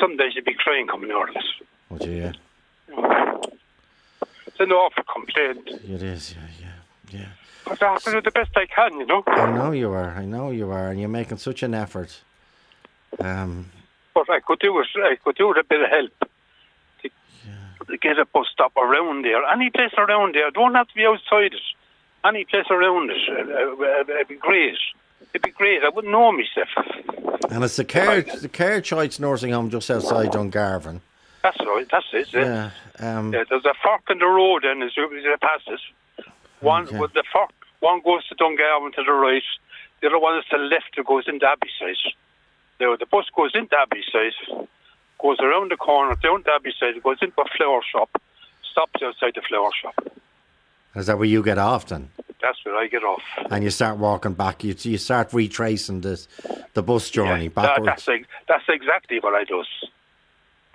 [0.00, 1.44] Some days you'd be crying coming out of it.
[1.90, 2.32] Oh, yeah,
[4.46, 5.68] It's an awful complaint.
[5.68, 6.34] it is.
[6.34, 6.46] Yeah,
[7.12, 7.26] yeah, yeah.
[7.66, 9.22] But I have to do the best I can, you know.
[9.26, 10.10] I know you are.
[10.10, 12.20] I know you are, and you're making such an effort.
[13.20, 13.70] Um,
[14.14, 14.86] But I could do it.
[14.96, 16.30] I could do it a bit of help
[17.02, 17.10] to,
[17.86, 19.44] to get a bus stop around there.
[19.44, 20.50] Any place around there.
[20.50, 21.60] Don't have to be outside it.
[22.24, 23.16] Any place around it.
[23.28, 24.76] Uh, it'd be great.
[25.34, 25.82] It'd be great.
[25.84, 26.68] I wouldn't know myself.
[27.50, 31.00] and it's the care the Care Choice Nursing Home just outside Dungarvan.
[31.48, 31.86] That's right.
[31.90, 32.28] That's it.
[32.32, 32.70] Yeah.
[33.00, 33.18] Yeah.
[33.18, 36.24] Um, Yeah, there's a fork in the road, and as you, as you pass it,
[36.60, 36.98] one Okay.
[36.98, 39.42] with the fork, one goes to Dungarvan to the right,
[40.00, 42.12] the other one is to the left, that goes into Abbeyside.
[42.80, 44.66] Now the bus goes into Abbey side,
[45.18, 48.10] goes around the corner down to Abbeyside, goes into a flower shop,
[48.70, 49.94] stops outside the flower shop.
[50.94, 52.10] is that where you get off then?
[52.42, 53.22] That's where I get off.
[53.50, 54.62] And you start walking back.
[54.64, 56.28] You you start retracing this
[56.74, 58.04] the bus journey Yeah, backwards.
[58.06, 59.66] that's that's exactly what I does.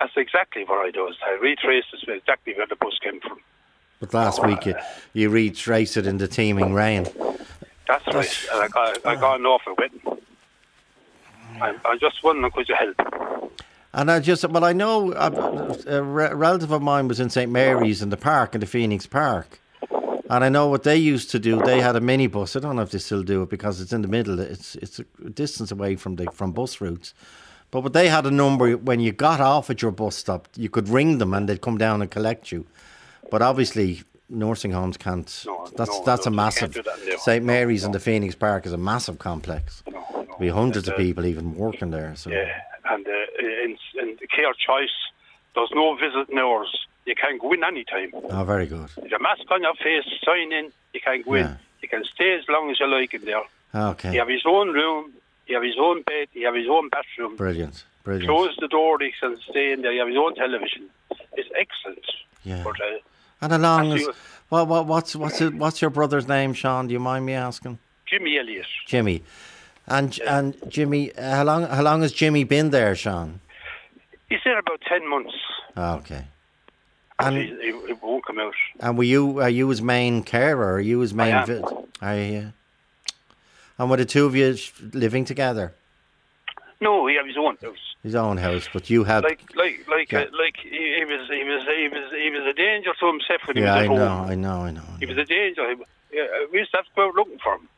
[0.00, 1.16] That's exactly what I does.
[1.24, 3.38] I retrace this exactly where the bus came from.
[4.00, 4.74] But last week you,
[5.12, 7.06] you retrace it in the teeming rain.
[7.86, 8.48] That's right.
[8.52, 10.00] And I got I got an awful wetting.
[11.60, 13.52] I'm, I'm just wondering could you help?
[13.92, 18.02] And I just, well, I know a, a relative of mine was in St Mary's
[18.02, 19.60] in the park, in the Phoenix Park.
[20.28, 21.62] And I know what they used to do.
[21.62, 22.56] They had a minibus.
[22.56, 24.40] I don't know if they still do it because it's in the middle.
[24.40, 27.14] It's it's a distance away from the from bus routes.
[27.74, 30.68] But what they had a number when you got off at your bus stop, you
[30.70, 32.66] could ring them and they'd come down and collect you.
[33.32, 35.42] But obviously, nursing homes can't.
[35.44, 36.72] No, that's no, that's no, a massive.
[36.74, 37.18] that.
[37.18, 39.82] St Mary's in the Phoenix Park is a massive complex.
[39.90, 42.14] There'll be hundreds of And, uh, people even working there.
[42.14, 42.46] So Yeah,
[42.92, 43.10] and uh,
[43.64, 44.94] in, in the care choice,
[45.56, 46.70] there's no visiting hours.
[47.06, 48.12] You can go in any time.
[48.14, 48.88] oh, very good.
[49.00, 50.70] There's a mask on your face, sign in.
[50.92, 51.46] You can go Yeah.
[51.48, 51.56] in.
[51.82, 53.42] You can stay as long as you like in there.
[53.74, 55.12] Okay, You have his own room.
[55.46, 56.28] He have his own bed.
[56.32, 57.36] He have his own bathroom.
[57.36, 58.28] brilliant, brilliant.
[58.28, 58.98] Close the door.
[59.00, 59.92] He can stay in there.
[59.92, 60.88] He have his own television.
[61.34, 62.04] It's excellent.
[62.44, 62.62] Yeah.
[62.64, 62.98] But uh,
[63.40, 64.14] And along long Actually,
[64.48, 66.86] what, what what's what's it, what's your brother's name, Sean?
[66.86, 67.78] Do you mind me asking?
[68.06, 69.22] Jimmy Elliott, Jimmy.
[69.86, 73.40] And and Jimmy, how long how long has Jimmy been there, Sean?
[74.30, 75.34] he's there about ten months.
[75.76, 76.24] Ah, Okay.
[77.18, 78.54] And he, he won't come out.
[78.80, 80.74] and were you are you his main carer?
[80.74, 81.32] Are you his main?
[81.34, 81.46] am.
[81.46, 81.62] vi-
[82.02, 82.52] Are you?
[83.78, 84.56] And were the two of you
[84.92, 85.74] living together?
[86.80, 87.78] No, he have his own house.
[88.02, 89.24] His own house, but you had.
[89.24, 90.20] Like, like, like, Yeah.
[90.20, 93.40] uh, like he, he was, he was, he was, he was a danger to himself
[93.46, 94.30] when yeah, I he was at know, home.
[94.30, 94.80] I know, I know.
[94.80, 94.98] I know.
[95.00, 95.68] He was a danger.
[95.70, 95.76] He,
[96.16, 97.68] yeah, we used to have to go out looking for him.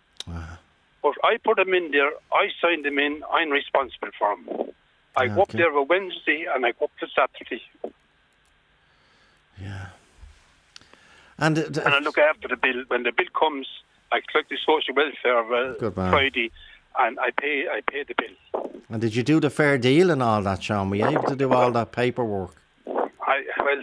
[1.02, 2.10] But I put him in there.
[2.32, 3.22] I signed him in.
[3.32, 4.72] I'm responsible for him.
[5.16, 5.58] I go up Okay.
[5.58, 7.62] there for Wednesday and I go up for Saturday,
[11.38, 12.82] And, uh, and I look after the bill.
[12.88, 13.68] When the bill comes,
[14.12, 16.10] I collect the social welfare uh.
[16.10, 16.50] Friday,
[16.98, 17.66] and I pay.
[17.68, 18.70] I pay the bill.
[18.90, 20.90] and did you do the fair deal and all that, Sean?
[20.90, 22.54] Were you able to do all that paperwork?
[22.86, 23.82] I well,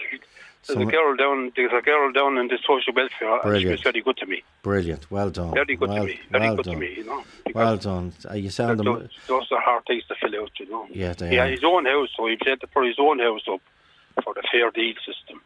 [0.65, 1.51] There's Some- a girl down.
[1.55, 3.83] There's a girl down in the social welfare, and she was Brilliant.
[3.83, 4.43] very good to me.
[4.62, 5.12] Brilliant.
[5.12, 5.53] Well done.
[5.53, 6.19] Very good well, to me.
[6.31, 6.73] Very well good done.
[6.75, 6.93] to me.
[6.97, 7.23] You know.
[7.53, 8.13] Well done.
[8.29, 9.09] Uh, you sound them.
[9.27, 10.51] those, are hard things to fill out.
[10.57, 10.88] You know.
[10.89, 13.59] Yeah, they had his own house, so he set to put his own house up
[14.23, 15.41] for the fair deal system.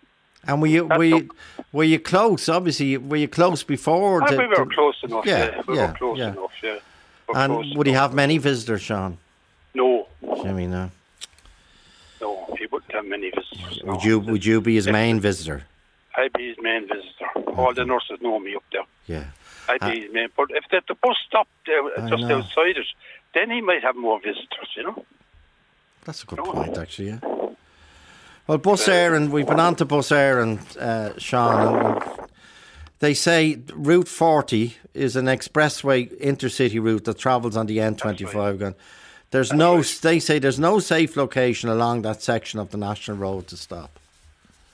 [0.46, 1.30] And were you were you,
[1.72, 2.48] were you close?
[2.50, 4.22] Obviously, were you close before?
[4.22, 5.26] To- we were close enough.
[5.26, 6.32] Yeah, Yeah, we yeah, were close yeah.
[6.32, 6.52] enough.
[6.64, 6.78] Yeah.
[7.28, 9.18] We're And would he have many visitors, Sean?
[9.74, 10.08] No,
[10.42, 10.84] Jimmy, no.
[10.84, 10.90] Uh,
[12.22, 13.82] no, he wouldn't have many visitors.
[13.84, 13.94] No.
[13.94, 15.64] Would you would you be his main visitor?
[16.16, 17.52] I'd be his main visitor.
[17.58, 18.84] All the nurses know me up there.
[19.06, 19.26] Yeah.
[19.70, 20.30] I'd be uh, his main.
[20.36, 22.88] But if the, the bus stopped there, just outside it,
[23.36, 24.70] then he might have more visitors.
[24.76, 25.06] You know.
[26.06, 27.10] That's a good point, actually.
[27.10, 27.20] Yeah.
[28.48, 32.28] Well, Bus Éireann, and we've been on to Bus Éireann, and uh, Sean, and,
[33.00, 38.58] they say Route 40 is an expressway intercity route that travels on the N25.
[38.58, 38.76] Going,
[39.32, 43.48] there's no, they say there's no safe location along that section of the national road
[43.48, 44.00] to stop.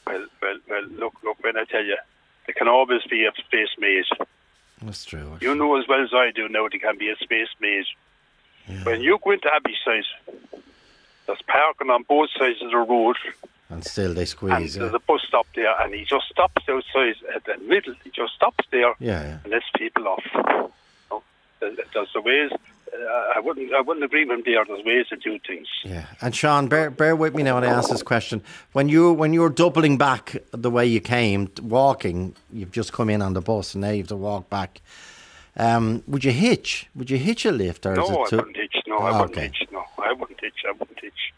[0.05, 0.83] Well, well, well.
[0.83, 1.43] Look, look.
[1.43, 1.97] When I tell you,
[2.45, 4.09] there can always be a space maze.
[4.81, 5.37] That's true.
[5.41, 7.87] You know as well as I do now there can be a space maze.
[8.83, 9.75] When you go into Abbey
[11.25, 13.17] there's parking on both sides of the road,
[13.73, 14.75] And still they and squeeze.
[14.75, 17.93] Yeah, there's a bus stop there, and he just stops outside at the middle.
[18.03, 19.23] He just stops there yeah.
[19.23, 19.37] yeah.
[19.43, 20.23] and lets people off.
[21.59, 22.51] There's the ways.
[22.93, 23.73] Uh, I wouldn't.
[23.73, 24.63] I wouldn't agree with him there.
[24.65, 25.67] There's ways to do things.
[25.83, 28.43] Yeah, and Sean, bear bear with me now when I ask this question.
[28.73, 33.21] When you when you're doubling back the way you came, walking, you've just come in
[33.21, 34.81] on the bus and now you have to walk back.
[35.57, 36.87] Um, would you hitch?
[36.95, 38.75] Would you hitch a lift, or No, is I wouldn't hitch.
[38.87, 39.47] No, I Ah, wouldn't okay.
[39.47, 39.67] hitch.
[39.71, 40.63] No, I wouldn't hitch.
[40.67, 41.33] I wouldn't hitch.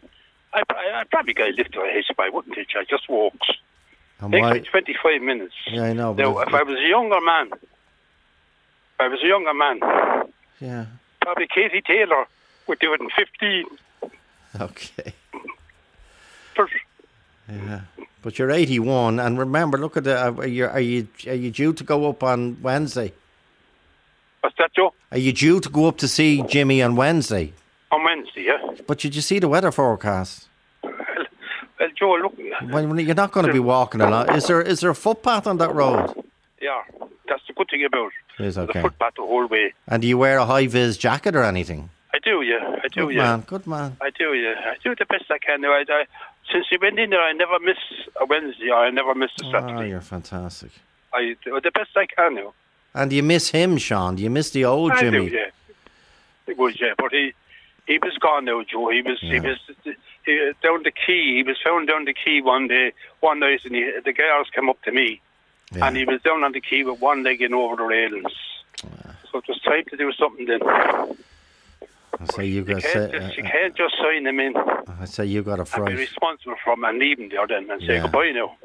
[0.56, 2.72] I, I, I'd probably go lift or a hitch, but I wouldn't hitch.
[2.80, 3.48] I just walks.
[4.22, 5.54] And Takes why- me 25 minutes.
[5.68, 6.14] Yeah, I know.
[6.14, 9.80] Now, if- I was a younger man, if I was a younger man,
[10.62, 10.86] yeah,
[11.22, 12.26] probably Katie Taylor
[12.68, 13.66] would do it in 15.
[14.62, 15.14] okay.
[17.48, 17.82] Yeah,
[18.24, 20.18] but you're 81, and remember, look at the.
[20.20, 23.12] Uh, are you are you are you due to go up on Wednesday?
[24.42, 24.94] what's that, Joe?
[25.12, 27.54] Are you due to go up to see Jimmy on Wednesday?
[27.92, 28.58] On Wednesday, yeah.
[28.88, 30.48] But did you see the weather forecast?
[30.84, 30.94] Well,
[31.80, 32.38] well Joe, look,
[32.72, 34.34] when you're not going to be walking along.
[34.36, 36.14] Is there is there a footpath on that road?
[36.62, 36.82] yeah,
[37.30, 38.44] that's the good thing about it.
[38.44, 38.80] Is There's okay.
[38.80, 39.74] a footpath the whole way.
[39.88, 41.90] And do you wear a high vis jacket or anything?
[42.14, 42.76] I do, yeah.
[42.84, 43.24] I do, Good yeah.
[43.24, 43.98] man, good man.
[44.02, 44.56] I do, yeah.
[44.72, 45.64] I do the best I can.
[45.66, 46.06] I, I,
[46.52, 47.78] since you went in there, I never miss
[48.20, 49.90] a Wednesday or I never miss a Oh, Saturday.
[49.90, 50.72] you're fantastic.
[51.14, 52.54] I do the best I can now.
[52.94, 54.16] And do you miss him, Sean?
[54.16, 55.30] Do you miss the old I Jimmy?
[55.30, 55.50] do, yeah.
[56.48, 56.94] It was, yeah.
[56.98, 57.34] But he
[57.88, 58.90] he was gone now, Joe.
[58.90, 61.36] He was he was he, down the quay.
[61.38, 64.70] He was found down the quay one day, one night, and he, the girls came
[64.70, 65.22] up to me,
[65.76, 65.88] Yeah.
[65.88, 68.34] and he was down on the quay with one leg in over the railings.
[69.32, 70.62] So it was time to do something then.
[70.64, 74.56] I say you You got can't, say, just, you uh, can't just sign him in
[74.56, 77.70] I say you got a and be responsible for him and leave him there then
[77.70, 78.04] and say Yeah.
[78.04, 78.56] goodbye now.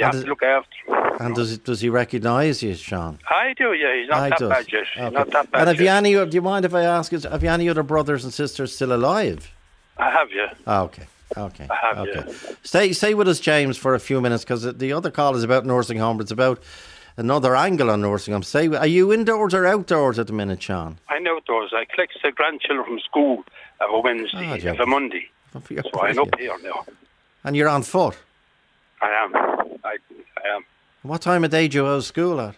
[0.00, 1.22] You And have does- to look after.
[1.22, 3.18] And does does he recognise you, Sean?
[3.28, 3.94] I do, yeah.
[4.00, 4.48] He's not I that does.
[4.48, 4.84] bad yet.
[4.96, 5.10] Okay.
[5.14, 6.14] not that bad And have you any?
[6.14, 7.12] Do you mind if I ask?
[7.12, 9.52] Is have you any other brothers and sisters still alive?
[9.98, 10.54] I have, yeah.
[10.66, 11.06] Oh, okay.
[11.36, 11.66] Okay.
[11.70, 12.24] I have, okay.
[12.26, 12.52] yeah.
[12.62, 15.66] Stay stay with us, James, for a few minutes because the other call is about
[15.66, 16.16] nursing home.
[16.16, 16.62] but It's about
[17.18, 18.42] another angle on nursing home.
[18.42, 18.68] Stay.
[18.68, 20.98] Are you indoors or outdoors at the minute, Sean?
[21.10, 21.72] I'm outdoors.
[21.76, 23.44] I collect the grandchildren from school
[23.80, 25.28] of a Ah, Wednesday, of a Monday.
[25.52, 26.86] So I'm up here now.
[27.44, 28.16] And you're on foot.
[29.02, 29.34] I am.
[29.84, 29.96] I,
[30.44, 30.64] I am.
[31.02, 32.54] What time of day do you go to school at?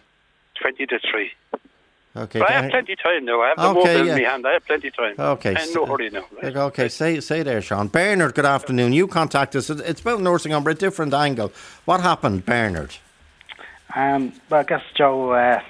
[0.61, 1.31] 20 to 3.
[2.15, 2.39] Okay.
[2.39, 3.41] But I have plenty of time now.
[3.41, 4.15] I have the Okay, mobile yeah.
[4.17, 4.47] in my hand.
[4.47, 5.15] I have plenty of time.
[5.17, 6.25] Okay, I'm no hurry now.
[6.43, 6.55] Right?
[6.55, 7.87] Okay, say say there, Sean.
[7.87, 8.93] Bernard, good afternoon.
[8.93, 9.71] You contact us.
[9.71, 11.51] It's about nursing home, but a different angle.
[11.85, 12.95] What happened, Bernard?
[13.95, 15.61] Um, well, I guess Joe, uh,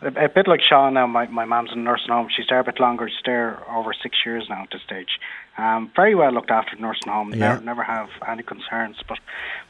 [0.00, 1.06] a, a bit like Sean now.
[1.06, 2.28] My my mum's in a nursing home.
[2.36, 3.08] She's there a bit longer.
[3.08, 5.20] She's there over six years now at this stage.
[5.58, 7.30] Um, very well looked after nursing home.
[7.32, 7.38] Yeah.
[7.38, 8.96] Never, never have any concerns.
[9.06, 9.18] But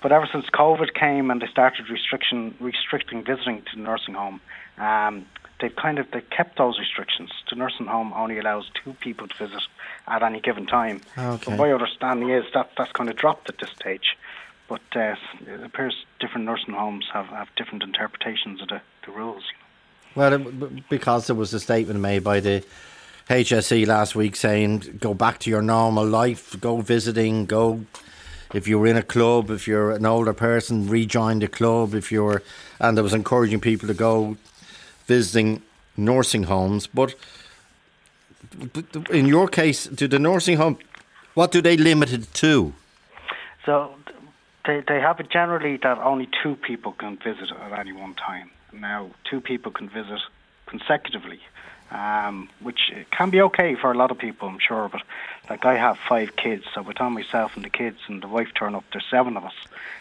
[0.01, 4.41] but ever since COVID came and they started restriction restricting visiting to the nursing home,
[4.79, 5.27] um,
[5.61, 7.31] they've kind of they kept those restrictions.
[7.51, 9.63] The nursing home only allows two people to visit
[10.07, 11.01] at any given time.
[11.19, 11.45] Okay.
[11.45, 14.17] So my understanding is that that's kind of dropped at this stage.
[14.69, 15.17] But uh,
[15.47, 19.45] it appears different nursing homes have, have different interpretations of the, the rules.
[20.15, 22.65] Well, it, b- because there was a statement made by the
[23.29, 27.85] HSE last week saying go back to your normal life, go visiting, go.
[28.53, 31.95] If you were in a club, if you're an older person, rejoin the club.
[31.95, 32.43] If you're,
[32.81, 34.37] and I was encouraging people to go
[35.07, 35.63] visiting
[35.97, 36.87] nursing homes.
[36.87, 37.15] But
[39.11, 40.79] in your case, do the nursing home,
[41.35, 42.75] what do they limit it to?
[43.65, 43.95] So
[44.67, 48.51] they, they have it generally that only two people can visit at any one time.
[48.73, 50.21] Now, two people can visit
[50.67, 51.41] consecutively
[51.93, 54.89] um, which can be okay for a lot of people, I'm sure.
[54.89, 55.03] But
[55.51, 58.75] like I have five kids, so between myself and the kids and the wife turn
[58.75, 59.55] up, there's seven of us,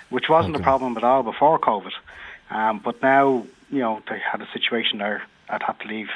[0.09, 0.63] which wasn't Okay.
[0.63, 1.91] a problem at all before COVID.
[2.49, 5.23] Um, but now, you know, they had a situation there.
[5.49, 6.09] I'd have to leave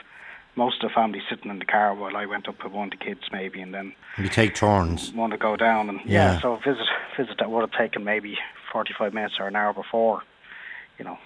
[0.56, 2.92] most of the family sitting in the car while I went up with one of
[2.92, 5.12] the kids, maybe, and then You take turns.
[5.14, 5.90] one to go down.
[5.90, 6.42] And yeah, Yeah.
[6.42, 8.38] so a visit visit that would have taken maybe
[8.72, 10.22] 45 minutes or an hour before,
[10.98, 11.18] you know.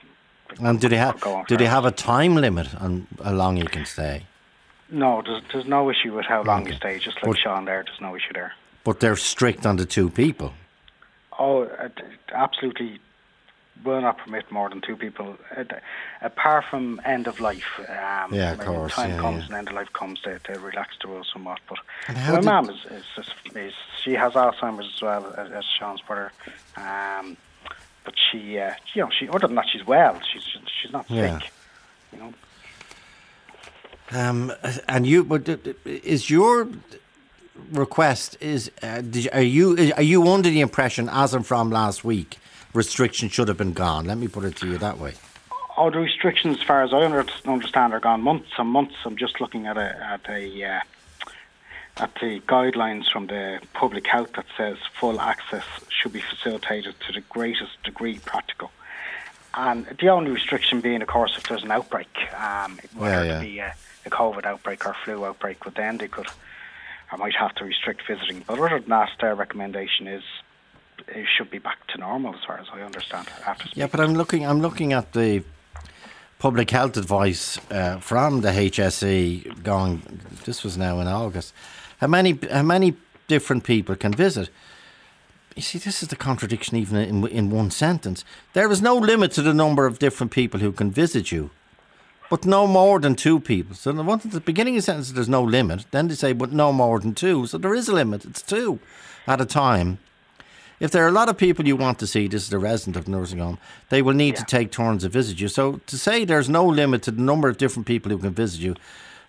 [0.59, 1.15] And do they have
[1.47, 4.25] do they have a time limit on how long you can stay?
[4.91, 6.97] No, there's, there's no issue with how long you stay.
[6.99, 8.53] Just like But- Sean there, there's no issue there.
[8.83, 10.53] But they're strict on the two people.
[11.37, 11.89] Oh, uh,
[12.33, 12.99] absolutely
[13.83, 15.37] will not permit more than two people.
[15.55, 15.63] Uh,
[16.21, 17.79] apart from end of life.
[17.79, 19.45] Um, Yeah, of when course, Time yeah, comes yeah.
[19.45, 21.59] and end of life comes, they, they relax the rules somewhat.
[21.69, 21.77] But
[22.15, 23.73] my mum is, is, is, is
[24.03, 26.31] she has Alzheimer's as well as, as Sean's brother.
[26.75, 27.37] Um,
[28.03, 30.19] but she, uh, you know, she other than that, she's well.
[30.31, 30.43] She's
[30.81, 31.39] she's not Yeah.
[31.39, 31.51] sick.
[32.13, 32.33] You know.
[34.11, 34.51] Um,
[34.87, 36.67] and you, but uh, is your
[37.71, 42.03] request is uh, you, are you are you under the impression as I'm from last
[42.03, 42.37] week
[42.73, 44.05] restrictions should have been gone?
[44.05, 45.13] Let me put it to you that way.
[45.77, 47.01] Oh, the restrictions, as far as I
[47.45, 48.95] understand, are gone months and months.
[49.05, 50.79] I'm just looking at a at a uh,
[51.97, 57.13] at the guidelines from the public health that says full access should be facilitated to
[57.13, 58.71] the greatest degree practical.
[59.53, 62.07] And the only restriction being, of course, if there's an outbreak,
[62.37, 63.73] um, whether Yeah, it be a,
[64.05, 66.27] a COVID outbreak or flu outbreak, but then they could,
[67.11, 68.43] I might have to restrict visiting.
[68.47, 70.23] But other than that, their recommendation is
[71.07, 73.27] it should be back to normal, as far as I understand.
[73.45, 74.45] After Yeah, but I'm looking.
[74.45, 75.43] I'm looking at the
[76.39, 79.63] public health advice uh, from the HSE.
[79.63, 81.53] Going, this was now in August.
[81.99, 82.37] How many?
[82.51, 82.95] How many
[83.27, 84.49] different people can visit?
[85.55, 88.23] You see, this is the contradiction even in in one sentence.
[88.53, 91.49] There is no limit to the number of different people who can visit you,
[92.29, 93.75] but no more than two people.
[93.75, 95.85] So the one at the beginning of the sentence, there's no limit.
[95.91, 97.47] Then they say, but no more than two.
[97.47, 98.25] So there is a limit.
[98.25, 98.79] It's two
[99.27, 99.99] at a time.
[100.79, 102.95] If there are a lot of people you want to see, this is the resident
[102.95, 103.57] of the nursing home,
[103.89, 105.49] they will need to take turns to visit you.
[105.49, 108.61] So to say there's no limit to the number of different people who can visit
[108.61, 108.75] you,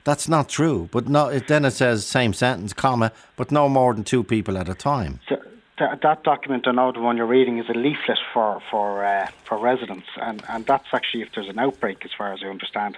[0.04, 0.88] that's not true.
[0.92, 4.56] But no, it, then it says same sentence, comma, but no more than two people
[4.56, 5.18] at a time.
[5.28, 5.42] So
[5.80, 9.26] that, that document, I know the one you're reading, is a leaflet for for uh,
[9.44, 12.96] for residents, and, and that's actually if there's an outbreak, as far as I understand.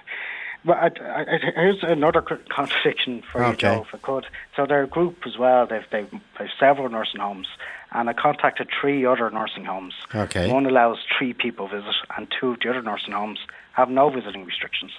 [0.65, 3.57] But I, I, here's another contradiction for you, Okay.
[3.75, 4.25] Joe, if I could.
[4.55, 5.65] So they're a group as well.
[5.67, 6.09] They've, they've
[6.39, 7.47] they've several nursing homes,
[7.91, 9.93] and I contacted three other nursing homes.
[10.15, 10.49] Okay.
[10.51, 13.39] One allows three people visit, and two of the other nursing homes
[13.73, 14.91] have no visiting restrictions.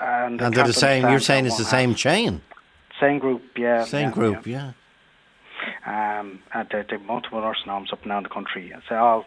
[0.00, 2.40] And, And they're the same, you're saying it's the same has- chain,
[3.00, 3.84] Same group, yeah.
[3.84, 4.56] same yeah, group, yeah.
[4.66, 4.72] yeah.
[5.86, 8.70] Um, and they, they have multiple nursing homes up and down the country.
[8.70, 9.24] And so, all,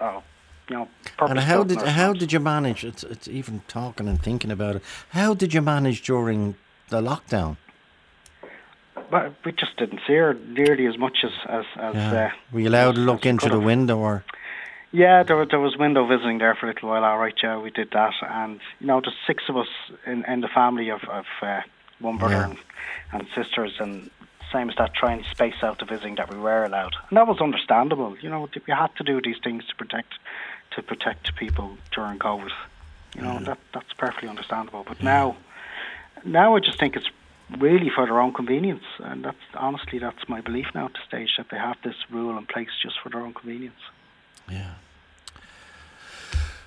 [0.00, 0.24] all,
[0.68, 0.88] you know,
[1.20, 2.18] And how did how homes.
[2.20, 2.84] did you manage?
[2.84, 4.82] It's, it's even talking and thinking about it.
[5.10, 6.54] How did you manage during
[6.88, 7.56] the lockdown?
[9.10, 12.26] Well, we just didn't see her nearly as much as as, as Yeah.
[12.26, 14.24] uh, Were you allowed to look into the window, or
[14.92, 17.04] Yeah, there, there was window visiting there for a little while.
[17.04, 19.66] All right, yeah, we did that, and you know, there's six of us
[20.06, 21.60] in, in the family of, of uh,
[21.98, 22.44] one brother Yeah.
[22.50, 22.58] and,
[23.12, 24.10] and sisters, and
[24.54, 27.26] same as that, trying to space out the visiting that we were allowed, and that
[27.26, 28.16] was understandable.
[28.18, 30.14] You know, we had to do these things to protect
[30.76, 32.50] to protect people during COVID.
[33.14, 33.44] You know, mm.
[33.46, 34.84] that that's perfectly understandable.
[34.86, 35.36] But now,
[36.24, 37.10] now I just think it's
[37.58, 41.30] really for their own convenience, and that's honestly that's my belief now at the stage
[41.36, 43.80] that they have this rule in place just for their own convenience.
[44.50, 44.74] Yeah.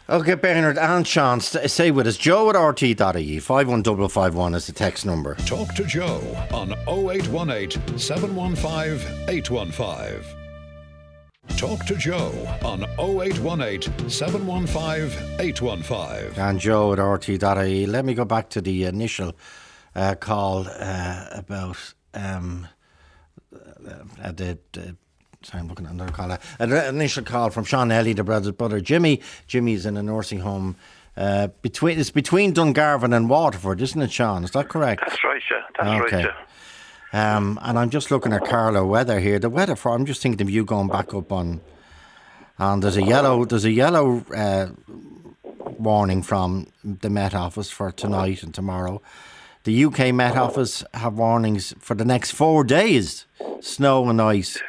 [0.09, 2.15] Okay, Bernard and Sean, st- stay with us.
[2.15, 5.35] Joe at rte.ie, 51551 is the text number.
[5.45, 6.21] Talk to Joe
[6.53, 10.23] on 0818 715 815.
[11.57, 12.31] Talk to Joe
[12.63, 16.41] on 0818 715 815.
[16.41, 17.85] And Joe at rte.ie.
[17.85, 19.35] Let me go back to the initial
[19.93, 22.69] uh, call uh, about um,
[23.53, 24.95] uh, the, the
[25.53, 26.31] I'm looking at another call.
[26.31, 29.21] Uh, An initial call from Sean Elliott, the brother's brother Jimmy.
[29.47, 30.75] Jimmy's in a nursing home
[31.15, 31.99] uh, between.
[31.99, 34.43] It's between Dungarvan and Waterford, isn't it, Sean?
[34.43, 35.03] Is that correct?
[35.07, 35.57] That's right, yeah.
[35.77, 36.15] That's Okay.
[36.17, 36.25] right,
[37.13, 37.37] yeah.
[37.37, 39.39] Um, and I'm just looking at Carlow Weather here.
[39.39, 41.61] The weather for I'm just thinking of you going back up on.
[42.59, 44.67] And there's a yellow there's a yellow uh,
[45.77, 49.01] warning from the Met Office for tonight and tomorrow.
[49.63, 53.25] The UK Met Office have warnings for the next four days,
[53.61, 54.59] snow and ice,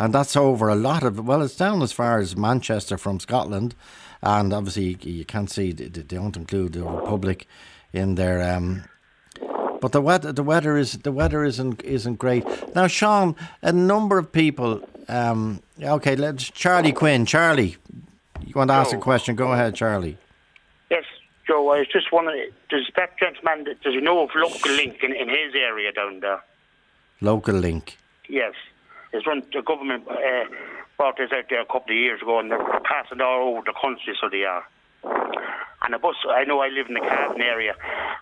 [0.00, 1.24] and that's over a lot of.
[1.24, 3.74] Well, it's down as far as Manchester from Scotland,
[4.22, 7.46] and obviously you, can't see they don't include the Republic
[7.92, 8.42] in their.
[8.42, 8.84] Um,
[9.80, 12.44] but the weather, the weather is the weather isn't isn't great
[12.74, 12.86] now.
[12.86, 14.80] Sean, a number of people.
[15.06, 17.26] Um, okay, let's Charlie Quinn.
[17.26, 17.76] Charlie,
[18.46, 19.36] you want to ask a question?
[19.36, 20.16] Go ahead, Charlie.
[20.90, 21.04] Yes,
[21.46, 25.14] Joe, I was just wondering, does that gentleman, does he know of local link in,
[25.14, 26.42] in his area down there?
[27.20, 27.98] Local link.
[28.28, 28.54] Yes.
[29.12, 30.44] There's one, the government uh,
[30.96, 33.74] brought this out there a couple of years ago and they're passing all over the
[33.74, 34.64] country, so they are.
[35.82, 37.72] And the bus, I know I live in the Cavan area,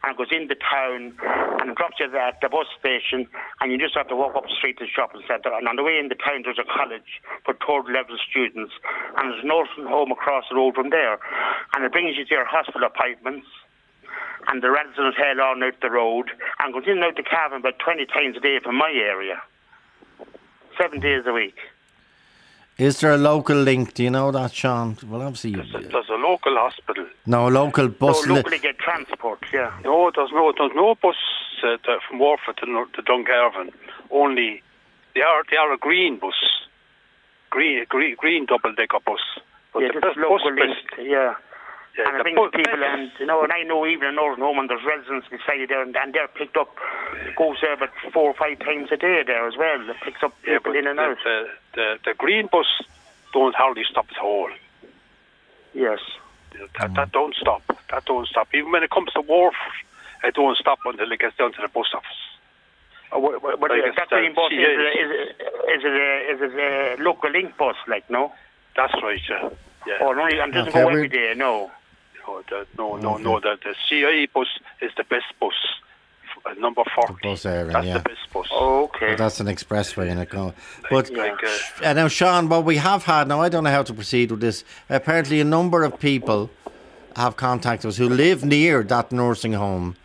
[0.05, 1.13] and goes into town
[1.59, 3.27] and drops you at the bus station,
[3.61, 5.51] and you just have to walk up the street to the shopping centre.
[5.51, 8.73] And on the way into the town, there's a college for third level students,
[9.19, 11.19] and there's a nursing home across the road from there.
[11.75, 13.51] And it brings you to your hospital appointments,
[14.47, 16.31] and the residents head on out the road,
[16.63, 19.43] and goes in and out the Cavan about 20 times a day from my area,
[20.79, 21.57] seven days a week.
[22.79, 23.95] Is there a local link?
[23.95, 24.97] Do you know that, Sean?
[25.05, 27.07] Well, obviously, you, There's a local hospital.
[27.27, 28.23] no local bus.
[28.23, 29.73] so li- locally get transport, yeah.
[29.85, 31.17] No, there's no there's no bus
[31.65, 33.73] uh, to, from Warford to, Nor- to Dungarvan.
[34.13, 34.63] Only
[35.15, 36.35] they are they are a green bus,
[37.51, 39.19] green green, green double decker bus.
[39.73, 41.35] But yeah, the just bus, local bus link, yeah.
[41.99, 44.15] Yeah, and the it brings bus- people and you know, and I know even in
[44.15, 46.71] Northern Home and there's residents beside there and, and they're picked up
[47.37, 49.81] goes there about four or five times a day there as well.
[49.91, 51.19] It picks up yeah, people but in and the, out.
[51.25, 52.67] the, the the green bus
[53.33, 54.49] don't hardly stop at all.
[55.75, 55.99] Yes.
[56.79, 57.63] That, that don't stop.
[57.91, 58.49] That don't stop.
[58.55, 59.59] Even when it comes to Warford,
[60.25, 62.09] it don't stop until it gets down to the bus office.
[63.13, 64.65] Uh, wh- wh- But Like uh, it's, that green bus is, CA.
[64.65, 65.11] a, is,
[65.79, 68.33] is it a, is it a local link bus, like, no?
[68.77, 69.51] That's right, yeah.
[69.87, 69.95] yeah.
[70.01, 71.71] Oh, no, and doesn't Okay, go every day, no.
[72.29, 73.41] No, the, no, no, no.
[73.41, 74.49] The, the CIE bus
[74.83, 75.55] is the best bus.
[76.45, 77.15] Uh, number 40.
[77.23, 77.95] Bus Éireann, That's yeah.
[77.95, 78.47] the best bus.
[78.53, 79.09] okay.
[79.09, 80.29] Well, that's an expressway in it.
[80.29, 80.53] Go.
[80.91, 83.83] But Like, uh, uh, now, Sean, what we have had now, I don't know how
[83.83, 84.63] to proceed with this.
[84.91, 86.51] Apparently, a number of people
[87.17, 89.97] have contacted us who live near that nursing home,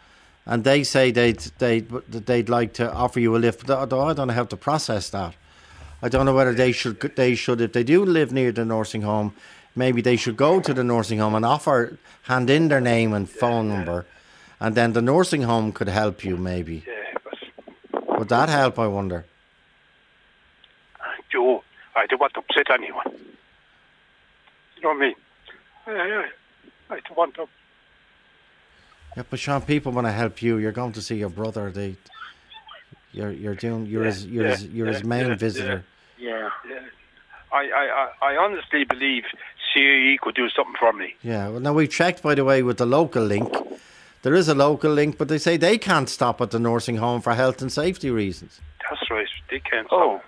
[0.45, 3.67] and they say they'd they'd they'd like to offer you a lift.
[3.67, 5.35] But I don't know how to process that.
[6.01, 9.03] I don't know whether they should they should if they do live near the nursing
[9.03, 9.35] home,
[9.75, 13.29] maybe they should go to the nursing home and offer hand in their name and
[13.29, 14.05] phone number,
[14.59, 16.37] and then the nursing home could help you.
[16.37, 18.79] Maybe yeah, but would that help?
[18.79, 19.25] I wonder.
[21.31, 21.63] Joe,
[21.95, 23.05] I don't want to upset anyone.
[24.75, 25.15] You know what I mean?
[25.87, 26.25] Yeah, yeah.
[26.89, 27.47] I don't want to.
[29.17, 30.57] Yeah, but Sean, people want to help you.
[30.57, 31.71] You're going to see your brother.
[31.71, 31.95] They,
[33.11, 35.83] you're you're doing you're Yeah, his you're yeah, his you're his main yeah, visitor.
[36.17, 36.49] Yeah.
[36.69, 36.79] Yeah.
[37.51, 39.23] I, I, I I honestly believe
[39.73, 41.15] CIE could do something for me.
[41.23, 41.49] Yeah.
[41.49, 43.51] Well, now we checked by the way with the local link.
[44.21, 47.21] There is a local link, but they say they can't stop at the nursing home
[47.21, 48.61] for health and safety reasons.
[48.89, 49.27] That's right.
[49.49, 50.21] They can't Oh.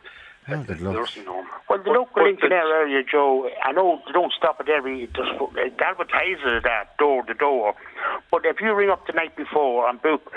[0.44, 0.94] stop Oh, good the luck.
[0.96, 1.48] nursing home.
[1.70, 4.34] Well, the But- local but link in the- our area, Joe, I know they don't
[4.34, 7.74] stop at every, just it advertises that door to door.
[8.32, 10.32] But if you ring up the night before and book,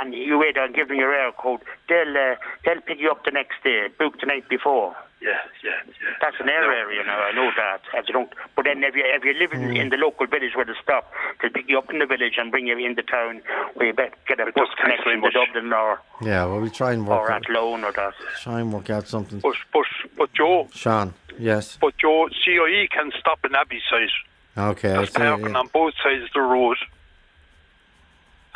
[0.00, 3.32] and you wait and give them your Eircode, they'll uh, they'll pick you up the
[3.32, 3.88] next day.
[3.98, 4.94] Book the night before.
[5.20, 6.16] Yeah, yeah, yeah.
[6.22, 6.70] That's an our No.
[6.70, 7.18] area now.
[7.20, 7.82] I know that.
[7.96, 9.78] As you don't, but then if you if you live in, mm.
[9.78, 11.12] in the local village where they stop,
[11.42, 13.42] they'll pick you up in the village and bring you into town
[13.74, 15.30] where you bet get a But bus connection to.
[15.30, 16.46] Dublin or Yeah.
[16.46, 18.14] Well, we try and work or out, Athlone or that.
[18.40, 19.40] try and work out something.
[19.40, 19.84] But, but,
[20.16, 21.12] but Joe, Sean.
[21.38, 21.76] Yes.
[21.80, 24.08] but Joe, CIE can stop in Abbey side.
[24.56, 24.94] Okay.
[24.94, 25.58] I see, parking yeah.
[25.58, 26.76] on both sides of the road.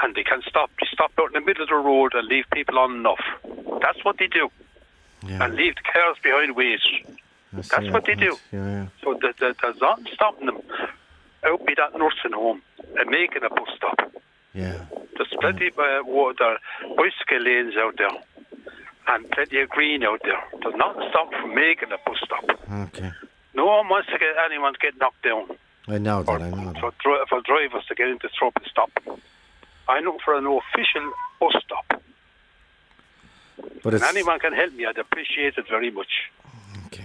[0.02, 0.70] And they can stop.
[0.80, 3.20] They stop out in the middle of the road and leave people on enough.
[3.80, 4.50] That's what they do.
[5.26, 6.80] Yeah, And leave the cars behind ways.
[7.56, 8.36] I see that's what they do.
[8.52, 8.86] Yeah, yeah.
[9.02, 10.60] So the, the, there's nothing stopping them
[11.44, 12.62] out by that nursing home
[12.98, 14.12] and making a bus stop.
[14.54, 14.84] Yeah.
[15.16, 16.56] There's plenty of uh, water,
[16.96, 18.08] bicycle lanes out there
[19.08, 20.42] and plenty of green out there.
[20.62, 22.44] There's nothing stopping from making a bus stop.
[22.70, 23.12] Okay.
[23.54, 25.46] No one wants to get anyone to get knocked down
[25.86, 26.42] I know or that.
[26.42, 26.80] I know that.
[26.80, 26.92] for,
[27.28, 28.90] for drivers to get into trouble stop.
[29.86, 31.83] I look for an official bus stop.
[33.82, 36.30] But anyone can help me, I'd appreciate it very much.
[36.86, 37.04] Okay.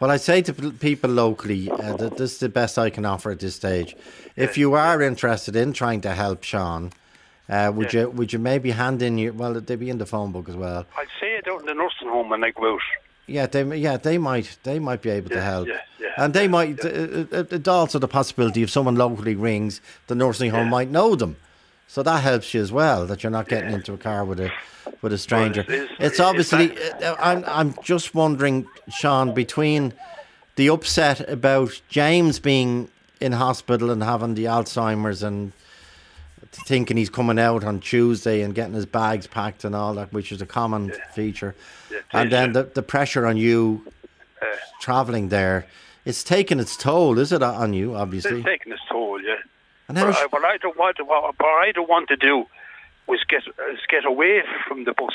[0.00, 3.30] Well, I say to people locally uh, that this is the best I can offer
[3.30, 3.96] at this stage.
[4.36, 6.92] If you are interested in trying to help Sean,
[7.48, 8.02] uh, would Yeah.
[8.02, 10.56] you would you maybe hand in your well they'd be in the phone book as
[10.56, 10.84] well.
[10.98, 12.80] I'd say it out in the nursing home when I go out.
[13.26, 15.66] Yeah, they yeah they might they might be able to help.
[15.68, 16.84] yeah, yeah, and they might.
[16.84, 16.88] Uh,
[17.32, 21.36] uh, it's also the possibility if someone locally rings, the nursing home might know them,
[21.86, 23.06] so that helps you as well.
[23.06, 24.50] That you're not getting into a car with a
[25.02, 25.60] with a stranger.
[25.60, 26.66] it's- it's- it's obviously.
[26.68, 29.92] that- uh, I'm I'm just wondering, Sean, between
[30.56, 32.88] the upset about James being
[33.20, 35.52] in hospital and having the Alzheimer's and
[36.52, 40.32] thinking he's coming out on Tuesday and getting his bags packed and all that, which
[40.32, 41.54] is a common feature.
[41.90, 43.86] Yeah, and then the, the pressure on you
[44.42, 44.46] Uh,
[44.80, 45.66] travelling there,
[46.04, 48.36] it's taken its toll, is it, on you, obviously?
[48.40, 49.36] It's taking its toll, yeah.
[49.88, 52.44] And sh- I, what I don't want, what, what I don't want to do
[53.06, 55.14] was get is get away from the bus.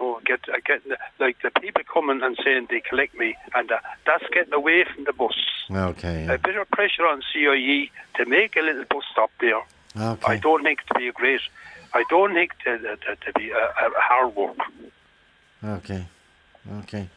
[0.00, 3.78] Oh, get uh, the- like the people coming and saying they collect me, and uh,
[4.06, 5.34] that's getting away from the bus.
[5.70, 6.26] Okay.
[6.28, 9.62] A bit of pressure on CIE to make a little bus stop there.
[9.96, 10.32] Okay.
[10.32, 11.40] I don't think to be a great.
[11.94, 14.56] I don't think to, to, to be a, a hard work.
[15.64, 16.06] Okay.
[16.80, 17.08] Okay.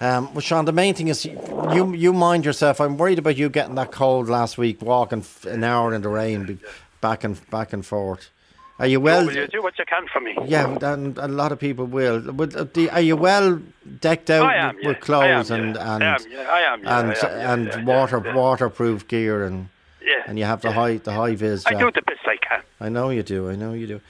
[0.00, 2.80] Um, well, Sean, the main thing is you you mind yourself.
[2.80, 6.08] I'm worried about you getting that cold last week, walking f- an hour in the
[6.08, 6.58] rain, be-
[7.00, 8.30] back and back and forth.
[8.78, 9.26] Are you well?
[9.26, 10.36] Will you do what you can for me?
[10.46, 12.22] Yeah, and a lot of people will.
[12.40, 13.60] Uh, Are you well
[14.00, 14.94] decked out am, with, yeah.
[14.94, 15.94] clothes am, and yeah.
[15.94, 16.38] and I am, yeah.
[16.38, 17.00] I am, yeah.
[17.00, 19.68] and am, and yeah, yeah, water waterproof gear and
[20.00, 21.66] Yeah, and you have the high the high vis.
[21.66, 22.62] I do the best I can.
[22.80, 23.50] I know you do.
[23.50, 24.00] I know you do.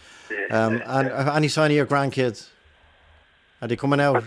[0.51, 2.49] Um, and uh, any sign of your grandkids?
[3.63, 4.23] Are they coming out?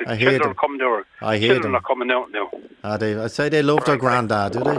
[0.00, 0.50] The I hear children them.
[0.50, 1.04] are coming there.
[1.20, 1.76] I hear children them.
[1.82, 2.50] are coming out now.
[2.82, 3.16] Are they?
[3.16, 4.78] I say they love their granddad, do they?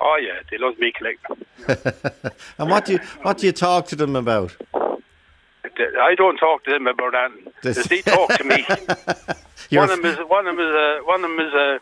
[0.00, 1.44] Oh yeah, they love me collecting.
[2.58, 4.54] and what do you what do you talk to them about?
[6.00, 7.30] I don't talk to them about that.
[7.62, 8.64] This- They talk to me.
[9.76, 11.78] One of them is one of them is a one of them is a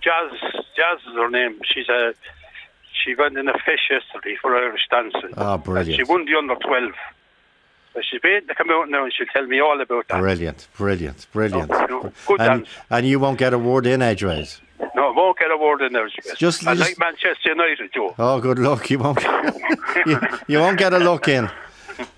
[0.00, 0.30] Jazz.
[0.76, 1.60] Jazz is her name.
[1.64, 2.14] She's a
[3.04, 5.34] she went in a feis yesterday for Irish dancing.
[5.36, 5.96] Oh, And brilliant.
[5.96, 6.92] she won the under twelve.
[7.94, 10.20] So she's waiting to come out now and she'll tell me all about that.
[10.20, 11.70] Brilliant, brilliant, brilliant.
[11.72, 12.68] Oh, no, good and, dance.
[12.90, 14.60] and you won't get a word in edgeways.
[14.94, 16.08] No, I won't get a word in there.
[16.36, 18.14] Just- I just- like Manchester United, Joe.
[18.18, 18.88] Oh, good luck.
[18.90, 19.22] You won't.
[20.06, 21.50] you, you won't get a look in.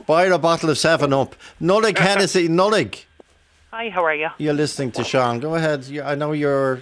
[0.06, 1.34] Buy her a bottle of Seven Up.
[1.60, 2.48] Nollaig Hennessy.
[2.48, 3.04] Nollaig.
[3.70, 4.28] Hi, how are you?
[4.38, 5.38] You're listening to Sean.
[5.40, 5.86] Go ahead.
[6.04, 6.80] I know you're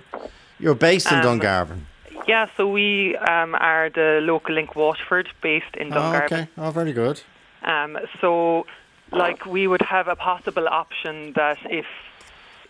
[0.59, 1.81] you're based in Um, Dungarvan.
[2.27, 6.25] Yeah, so we um, are the local link Waterford, based in Oh, Dungarvan.
[6.25, 6.49] okay.
[6.59, 7.21] Oh, very good.
[7.63, 8.67] Um, so,
[9.13, 11.87] like, we would have a possible option that if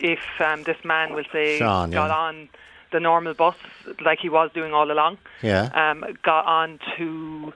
[0.01, 2.17] if um, this man will say Sean, got yeah.
[2.17, 2.49] on
[2.93, 3.57] the normal bus
[4.01, 5.65] like he was doing all along, Yeah.
[5.75, 7.53] um, got on to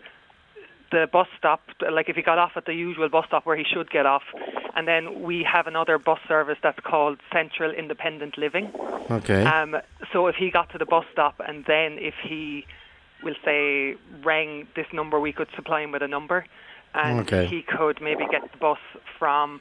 [0.90, 3.64] the bus stop, like if he got off at the usual bus stop where he
[3.64, 4.24] should get off,
[4.76, 8.70] and then we have another bus service that's called Central Independent Living.
[9.10, 9.44] Okay.
[9.44, 9.76] Um,
[10.12, 12.66] so if he got to the bus stop and then if he
[13.22, 16.44] will say rang this number, we could supply him with a number,
[16.94, 17.46] and Okay.
[17.46, 18.78] he could maybe get the bus
[19.18, 19.60] from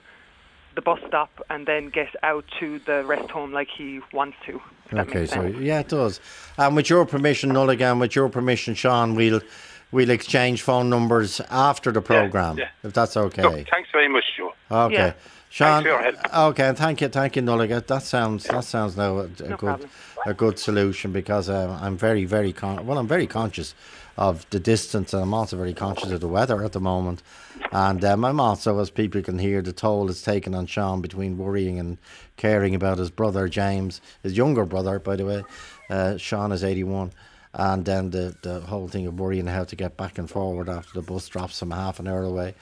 [0.75, 4.61] the bus stop and then get out to the rest home like he wants to.
[4.93, 6.19] Okay, so yeah, it does.
[6.57, 9.41] And with your permission, Nulligan, with your permission, Sean, we'll
[9.91, 12.69] we'll exchange phone numbers after the program, yeah.
[12.83, 13.43] if that's okay.
[13.43, 14.53] Look, thanks very much, Joe.
[14.69, 14.95] Okay.
[14.95, 15.13] Yeah.
[15.49, 16.49] Sean, Thanks for your help.
[16.51, 17.85] okay, and thank you, thank you, Nulligan.
[17.87, 19.89] That sounds that sounds now a, a good problem.
[20.25, 23.75] a good solution because um, I'm very very con- well I'm very conscious
[24.17, 27.23] of the distance and I'm also very conscious of the weather at the moment.
[27.71, 31.37] And um, I'm also, as people can hear, the toll it's taken on Sean between
[31.37, 31.97] worrying and
[32.37, 35.43] caring about his brother James, his younger brother, by the way.
[35.89, 37.11] Uh, Sean is 81.
[37.53, 40.93] And then the, the whole thing of worrying how to get back and forward after
[40.93, 42.55] the bus drops him half an hour away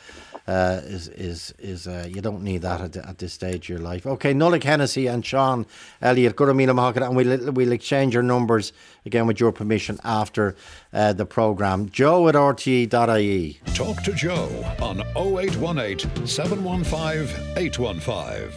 [0.50, 3.80] uh, is is is uh, you don't need that at, at this stage of your
[3.80, 4.08] life.
[4.08, 5.68] Okay, Nollaig Hennessy and Sean
[6.02, 8.74] Elliott, good meal market, and we'll we'll exchange your numbers
[9.06, 10.56] again with your permission after
[10.92, 11.90] uh, the program.
[11.90, 13.60] Joe at rte.ie.
[13.76, 14.50] Talk to Joe
[14.82, 18.52] on 0818 715 815.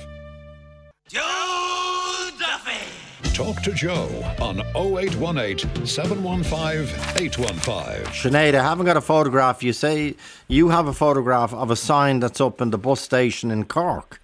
[1.09, 1.52] Joe Duffy.
[3.35, 4.09] Talk to Joe
[4.41, 6.83] on 0818 715
[7.25, 8.05] 815.
[8.13, 9.63] Sinead, I haven't got a photograph.
[9.63, 10.15] You say
[10.49, 14.21] you have a photograph of a sign that's up in the bus station in Cork.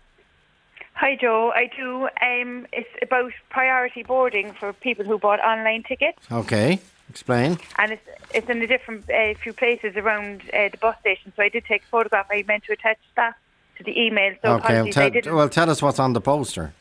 [0.93, 1.53] Hi, Joe.
[1.55, 2.05] I do.
[2.21, 6.79] Um, it's about priority boarding for people who bought online tickets, Okay,
[7.09, 7.59] explain.
[7.79, 11.33] and it's it's in a different uh, few places around uh, the bus station.
[11.35, 12.27] So I did take a photograph.
[12.31, 13.37] I meant to attach that
[13.79, 14.35] to the email.
[14.43, 16.75] So okay, well, apologies, I tell, well, tell us what's on the poster.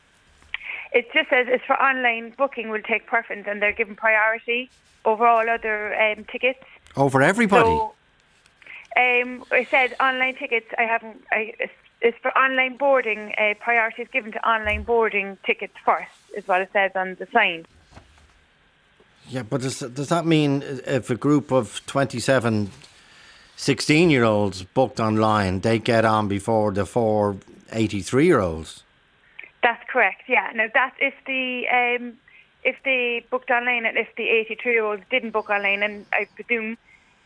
[0.97, 4.71] It just says it's for online booking will take preference, and they're given priority
[5.05, 6.63] over all other um, tickets.
[6.95, 7.69] Over everybody.
[7.69, 7.93] So,
[8.97, 10.65] um, I said online tickets.
[10.75, 11.23] I haven't.
[11.31, 11.53] I,
[12.01, 13.31] it's, for online boarding.
[13.37, 17.27] Uh, priority is given to online boarding tickets first, is what it says on the
[17.31, 17.67] sign.
[19.29, 22.71] Yeah, but does, does that mean if a group of 27
[23.55, 27.37] 16 year olds booked online, they get on before the four
[27.71, 28.81] 83 year olds?
[29.67, 30.23] That's correct.
[30.29, 30.47] Yeah.
[30.55, 32.13] Now that's if the um,
[32.63, 36.77] if they booked online and if the 82-year-olds didn't book online, and I presume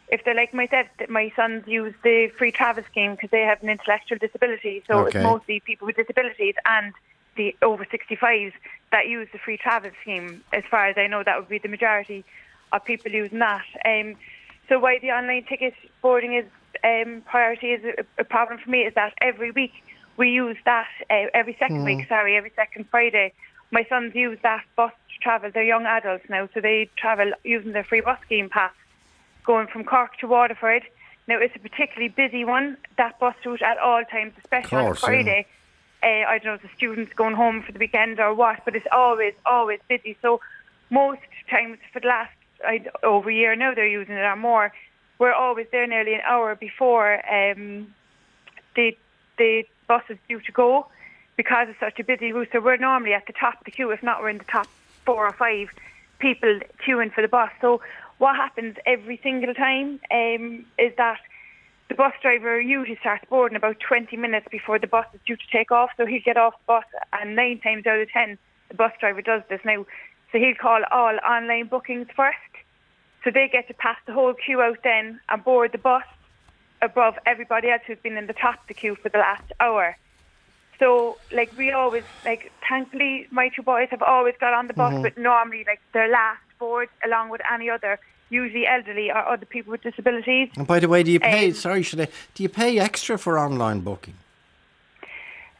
[0.07, 3.61] if they're like myself, that my sons use the free travel scheme because they have
[3.61, 4.83] an intellectual disability.
[4.87, 5.09] So Okay.
[5.09, 6.93] it's mostly people with disabilities and
[7.37, 8.53] the over 65s
[8.91, 10.43] that use the free travel scheme.
[10.51, 12.25] As far as I know, that would be the majority
[12.73, 13.69] of people using that.
[13.85, 14.17] Um,
[14.67, 16.45] so why the online ticket boarding is
[16.83, 19.73] um, priority is a, a problem for me is that every week
[20.17, 21.85] we use that uh, every second Mm.
[21.85, 22.07] week.
[22.07, 23.33] Sorry, every second Friday.
[23.71, 25.49] My sons use that bus to travel.
[25.53, 28.73] They're young adults now, so they travel using their free bus scheme pass,
[29.45, 30.83] going from Cork to Waterford.
[31.27, 34.87] Now it's a particularly busy one, that bus route at all times, especially on a
[34.87, 35.07] Course, yeah.
[35.07, 35.45] Friday.
[36.03, 38.75] Uh, I don't know if the students going home for the weekend or what, but
[38.75, 40.17] it's always, always busy.
[40.21, 40.41] So
[40.89, 42.33] most times for the last
[42.65, 44.73] I, over a year now they're using it or more.
[45.19, 47.93] We're always there nearly an hour before um,
[48.75, 48.97] the
[49.37, 50.87] the bus is due to go
[51.35, 52.47] because it's such a busy route.
[52.53, 53.91] So we're normally at the top of the queue.
[53.91, 54.67] If not, we're in the top
[55.05, 55.67] four or five
[56.19, 57.49] people queuing for the bus.
[57.59, 57.81] So
[58.17, 61.19] what happens every single time um, is that
[61.89, 65.47] the bus driver usually starts boarding about 20 minutes before the bus is due to
[65.51, 65.89] take off.
[65.97, 68.37] So he'll get off the bus, and nine times out of ten,
[68.69, 69.85] the bus driver does this now.
[70.31, 72.37] So he'll call all online bookings first.
[73.25, 76.07] So they get to pass the whole queue out then and board the bus
[76.81, 79.95] above everybody else who's been in the top of the queue for the last hour.
[80.79, 84.93] So, like, we always, like, thankfully, my two boys have always got on the bus,
[84.93, 85.03] Mhm.
[85.03, 87.99] but normally, like, they're last board along with any other,
[88.31, 90.49] usually elderly or other people with disabilities.
[90.57, 91.47] And by the way, do you pay?
[91.49, 92.07] Um, sorry, should I?
[92.33, 94.15] Do you pay extra for online booking?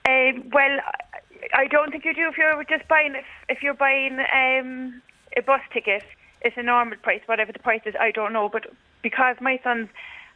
[0.08, 3.74] Um, well, I- I don't think you do if you're just buying if, if you're
[3.76, 5.02] buying um,
[5.38, 6.04] a bus ticket.
[6.42, 7.96] It's a normal price, whatever the price is.
[8.00, 8.66] I don't know, but
[9.04, 9.90] because my sons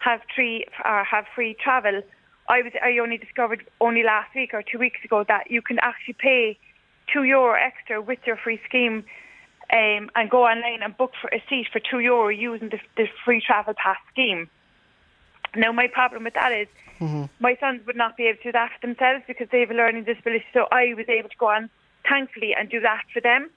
[0.06, 2.02] have free uh, have free travel,
[2.48, 5.80] I was I only discovered only last week or two weeks ago that you can
[5.82, 6.58] actually pay
[7.12, 9.04] two euro extra with your free scheme.
[9.74, 13.08] Um, and go online and book for a seat for two euro using the, the
[13.26, 14.48] free travel pass scheme.
[15.56, 16.68] Now, my problem with that is
[17.40, 19.74] my sons would not be able to do that for themselves because they have a
[19.74, 20.46] learning disability.
[20.54, 21.72] So I was able to go on,
[22.08, 23.50] thankfully, and do that for them.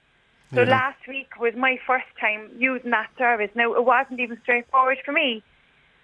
[0.55, 0.71] So Yeah.
[0.71, 3.51] last week was my first time using that service.
[3.55, 5.43] Now it wasn't even straightforward for me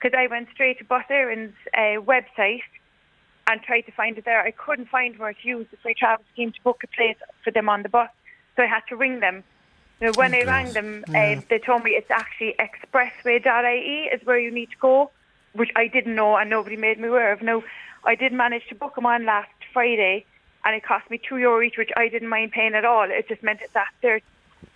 [0.05, 2.61] because I went straight to Bus Éireann's uh, website
[3.47, 4.41] and tried to find it there.
[4.43, 7.51] I couldn't find where to use the free travel scheme to book a place for
[7.51, 8.11] them on the bus,
[8.55, 9.43] so I had to ring them.
[10.03, 11.37] Now, when I rang them, Yeah.
[11.39, 15.11] uh, they told me it's actually expressway.ie is where you need to go,
[15.55, 17.41] which I didn't know and nobody made me aware of.
[17.41, 17.63] Now,
[18.05, 20.27] I did manage to book them on last Friday,
[20.67, 23.11] and it cost me two euro each, which I didn't mind paying at all.
[23.11, 24.21] It just meant that their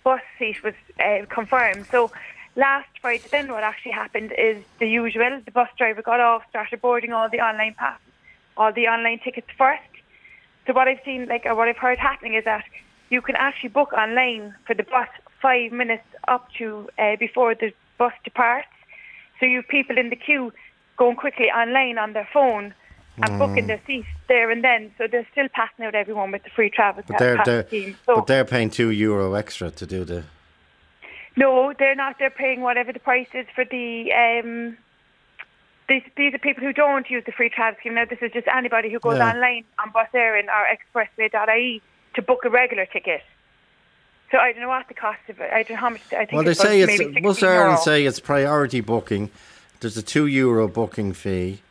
[0.03, 1.85] bus seat was uh, confirmed.
[1.91, 2.11] So
[2.59, 5.41] last Friday, then what actually happened is the usual.
[5.43, 8.13] The bus driver got off, started boarding all the online passes,
[8.57, 9.81] all the online tickets first.
[10.65, 12.65] So what I've seen, like, or what I've heard happening is that
[13.09, 15.07] you can actually book online for the bus
[15.41, 18.67] five minutes up to uh, before the bus departs.
[19.39, 20.51] So you have people in the queue
[20.97, 22.75] going quickly online on their phone
[23.21, 23.39] and Mm.
[23.39, 24.81] booking their seats there and then.
[24.97, 27.65] So they're still passing out everyone with the free travel But they're they're.
[28.05, 30.23] So but they're paying two euro extra to do the.
[31.39, 32.19] No, they're not.
[32.19, 34.11] They're paying whatever the price is for the.
[34.11, 34.77] Um,
[35.87, 37.95] these, these are people who don't use the free travel scheme.
[37.95, 39.31] Now, this is just anybody who goes Yeah.
[39.31, 41.81] online on Bus Éireann or Expressway.ie
[42.15, 43.21] to book a regular ticket.
[44.31, 45.49] So I don't know what the cost of it.
[45.51, 46.01] I don't know how much.
[46.11, 49.31] I think Well, they say it's Bus Éireann say it's priority booking.
[49.79, 51.61] There's a two euro booking fee,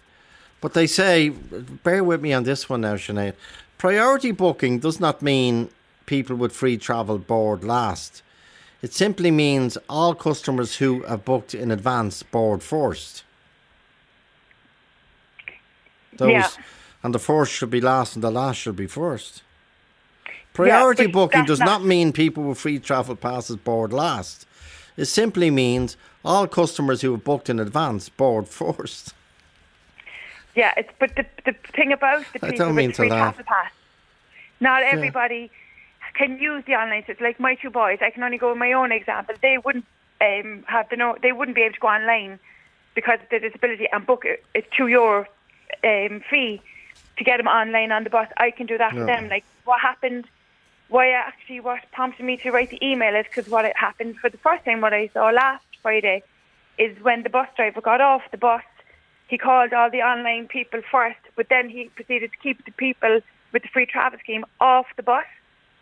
[0.62, 3.34] but they say, bear with me on this one now, Sinead.
[3.76, 5.68] Priority booking does not mean
[6.06, 8.22] people with free travel board last.
[8.80, 13.24] It simply means all customers who have booked in advance board first.
[16.16, 16.48] Those Yeah.
[17.02, 19.42] and the first should be last, and the last should be first.
[20.52, 24.46] Priority but booking does not- not mean people with free travel passes board last.
[24.96, 29.14] It simply means all customers who have booked in advance board first.
[30.56, 33.70] Yeah, it's but the the thing about the people with free travel pass,
[34.58, 35.50] not everybody
[36.18, 37.04] can use the online.
[37.08, 37.98] It's like my two boys.
[38.00, 39.34] I can only go with my own example.
[39.40, 39.86] They wouldn't
[40.20, 41.16] um, have the no.
[41.22, 42.38] They wouldn't be able to go online
[42.94, 45.24] because of their disability and book a, a two euro
[45.84, 46.60] um, fee
[47.16, 48.28] to get them online on the bus.
[48.36, 49.00] I can do that Yeah.
[49.00, 49.28] for them.
[49.28, 50.24] Like what happened.
[50.88, 54.30] Why actually what prompted me to write the email is because what it happened for
[54.30, 56.22] the first time what I saw last Friday
[56.78, 58.62] is when the bus driver got off the bus
[59.28, 63.20] he called all the online people first, but then he proceeded to keep the people
[63.52, 65.26] with the free travel scheme off the bus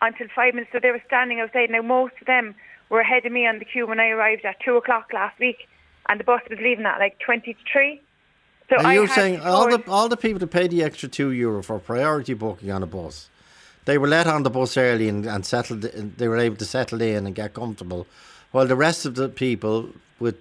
[0.03, 0.73] until five minutes.
[0.73, 1.71] So they were standing outside.
[1.71, 2.55] Now, most of them
[2.89, 5.69] were ahead of me on the queue when I arrived at two o'clock last week,
[6.09, 8.01] and the bus was leaving at like 20 to 3.
[8.69, 11.63] So Are you saying all the all the people that pay the extra two euro
[11.63, 13.29] for priority booking on a bus,
[13.85, 15.83] they were let on the bus early and, and settled.
[15.83, 18.09] They were able to settle in and get comfortable,
[18.51, 20.37] while the rest of the people with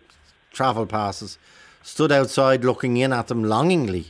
[0.52, 1.38] travel passes
[1.84, 4.08] stood outside looking in at them longingly.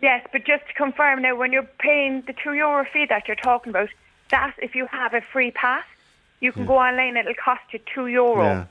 [0.00, 3.36] Yes, but just to confirm now, when you're paying the two euro fee that you're
[3.36, 3.88] talking about,
[4.30, 5.84] that if you have a free pass,
[6.40, 6.68] you can hmm.
[6.68, 7.16] go online.
[7.16, 8.44] It'll cost you two euro.
[8.44, 8.64] Yeah,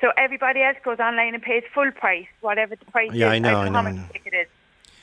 [0.00, 3.32] So everybody else goes online and pays full price, whatever the price Yeah, is.
[3.32, 4.06] I know, I know, I know.
[4.06, 4.46] the ticket is.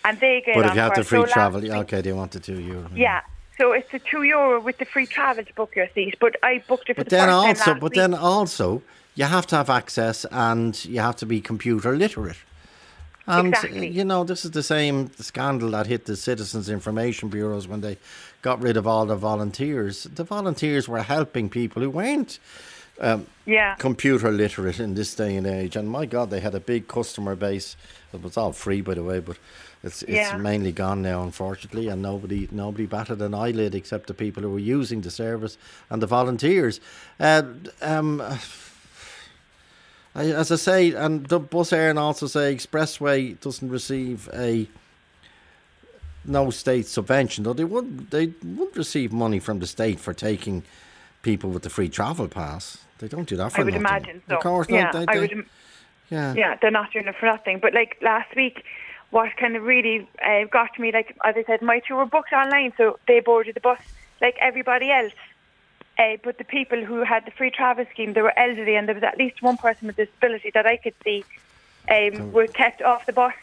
[0.06, 2.14] And they get but if you have the free So travel, week- yeah, okay, they
[2.14, 2.90] want the two euro.
[2.96, 3.22] Yeah.
[3.58, 6.64] So it's a two euro with the free travel to book your seat, but I
[6.68, 7.94] booked it for But the then also, but week.
[7.94, 8.84] then also,
[9.16, 12.38] you have to have access and you have to be computer literate.
[13.28, 13.88] And exactly.
[13.88, 17.98] you know, this is the same scandal that hit the citizens' information bureaus when they
[18.42, 20.04] got rid of all the volunteers.
[20.04, 22.40] The volunteers were helping people who weren't
[23.02, 23.76] um, Yeah.
[23.76, 25.76] computer literate in this day and age.
[25.76, 27.76] And my God, they had a big customer base.
[28.14, 29.38] It was all free, by the way, but
[29.84, 30.38] it's it's Yeah.
[30.38, 31.90] mainly gone now, unfortunately.
[31.90, 35.58] And nobody nobody batted an eyelid except the people who were using the service
[35.90, 36.80] and the volunteers.
[37.20, 37.44] Uh,
[37.82, 38.22] um,
[40.16, 44.68] I, as I say, and the Bus Éireann also say Expressway doesn't receive a
[46.24, 50.64] no state subvention, though they would they would receive money from the state for taking
[51.22, 52.78] people with the free travel pass.
[53.00, 53.82] They don't do that for I would nothing.
[53.88, 54.36] imagine so.
[54.38, 54.94] Of course, yeah, not.
[54.94, 55.32] They, I they- would.
[55.32, 55.50] im-
[56.10, 56.34] yeah.
[56.36, 57.58] Yeah, they're not doing it for nothing.
[57.60, 58.64] But like last week,
[59.10, 62.06] what kind of really uh, got to me, like as I said, my two were
[62.06, 63.80] booked online, so they boarded the bus
[64.22, 65.14] like everybody else.
[65.98, 68.96] Uh, but the people who had the free travel scheme, they were elderly, and there
[68.96, 71.24] was at least one person with disability that I could see
[71.90, 73.34] um, were kept off the bus.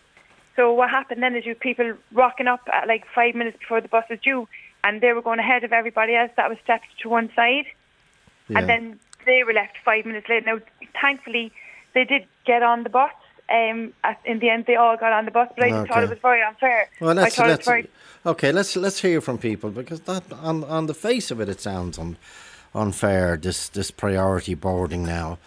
[0.56, 3.88] So what happened then is you people rocking up at like five minutes before the
[3.88, 4.46] bus was due,
[4.84, 7.66] and they were going ahead of everybody else that was stepped to one side
[8.48, 8.58] Yeah.
[8.58, 10.44] and then they were left five minutes late.
[10.44, 10.58] Now,
[11.00, 11.52] thankfully,
[11.94, 13.12] they did get on the bus.
[13.48, 16.04] Um, at, in the end, they all got on the bus, but I just thought
[16.04, 16.88] it was very unfair.
[17.00, 17.88] Well, I let's thought it was very
[18.26, 18.52] okay.
[18.52, 21.98] Let's let's hear from people because that on on the face of it, it sounds
[21.98, 22.16] un,
[22.74, 23.36] unfair.
[23.36, 25.38] This this priority boarding now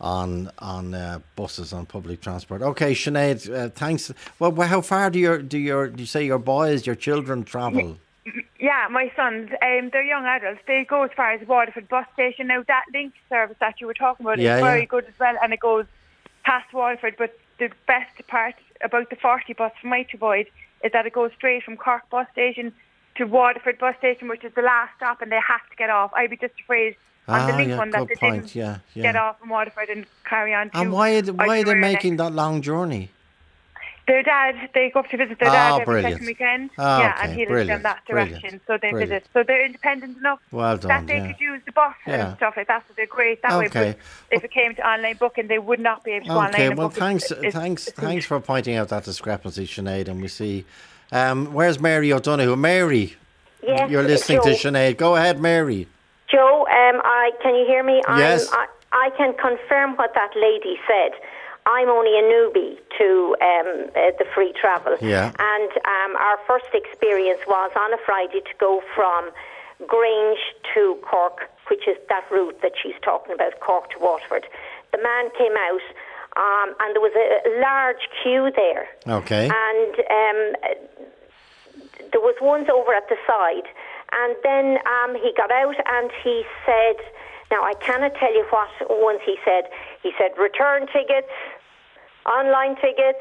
[0.00, 2.62] on on uh, buses on public transport.
[2.62, 4.12] Okay, Sinead, uh, thanks.
[4.38, 7.44] Well, well, how far do your do your do you say your boys, your children
[7.44, 7.98] travel?
[8.58, 10.60] Yeah, my sons, um, they're young adults.
[10.66, 12.48] They go as far as Waterford bus station.
[12.48, 14.84] Now, that link service that you were talking about Yeah, is very yeah.
[14.84, 15.86] good as well, and it goes
[16.44, 17.16] past Waterford.
[17.18, 20.46] But the best part about the 40 bus for my two boys
[20.84, 22.72] is that it goes straight from Cork bus station
[23.16, 26.10] to Waterford bus station, which is the last stop, and they have to get off.
[26.14, 26.96] I'd be just afraid
[27.28, 29.02] on the Ah, link yeah, one that they point, didn't yeah, yeah.
[29.02, 30.70] get off in Waterford and carry on.
[30.74, 33.10] And to why why are they making that long journey?
[34.06, 36.12] Their dad, they go up to visit their Ah, dad every brilliant.
[36.14, 36.70] second weekend.
[36.78, 39.10] Ah, yeah, okay, and he lives brilliant, down that brilliant, direction, so they brilliant.
[39.10, 39.26] visit.
[39.32, 41.26] So they're independent enough Well that they yeah.
[41.28, 42.28] could use the bus Yeah.
[42.28, 42.82] and stuff like that.
[42.88, 43.66] So they're great that way.
[43.66, 43.94] Okay.
[44.28, 46.54] But if it came to online booking, they would not be able to go online.
[46.54, 50.08] Okay, well, book thanks, It's- thanks, it's- thanks for pointing out that discrepancy, Sinead.
[50.08, 50.64] And we see,
[51.12, 52.56] um, where's Mary O'Donoghue?
[52.56, 53.16] Mary,
[53.62, 54.70] Yes, you're listening to Joe.
[54.70, 54.96] Sinead.
[54.96, 55.86] Go ahead, Mary.
[56.28, 58.00] Joe, um, I can you hear me?
[58.08, 58.48] Yes.
[58.52, 58.58] I'm,
[58.92, 61.12] I, I can confirm what that lady said.
[61.66, 64.96] I'm only a newbie to um, uh, the free travel.
[65.00, 65.32] Yeah.
[65.38, 69.30] And um, our first experience was on a Friday to go from
[69.86, 70.38] Grange
[70.74, 74.46] to Cork, which is that route that she's talking about, Cork to Waterford.
[74.92, 75.82] The man came out,
[76.36, 78.88] um, and there was a large queue there.
[79.06, 79.48] Okay.
[79.48, 80.76] And um,
[82.12, 83.68] there was ones over at the side,
[84.12, 86.96] and then um, he got out and he said,
[87.50, 89.70] "Now I cannot tell you what ones he said.
[90.02, 91.30] He said return tickets,
[92.30, 93.20] online tickets."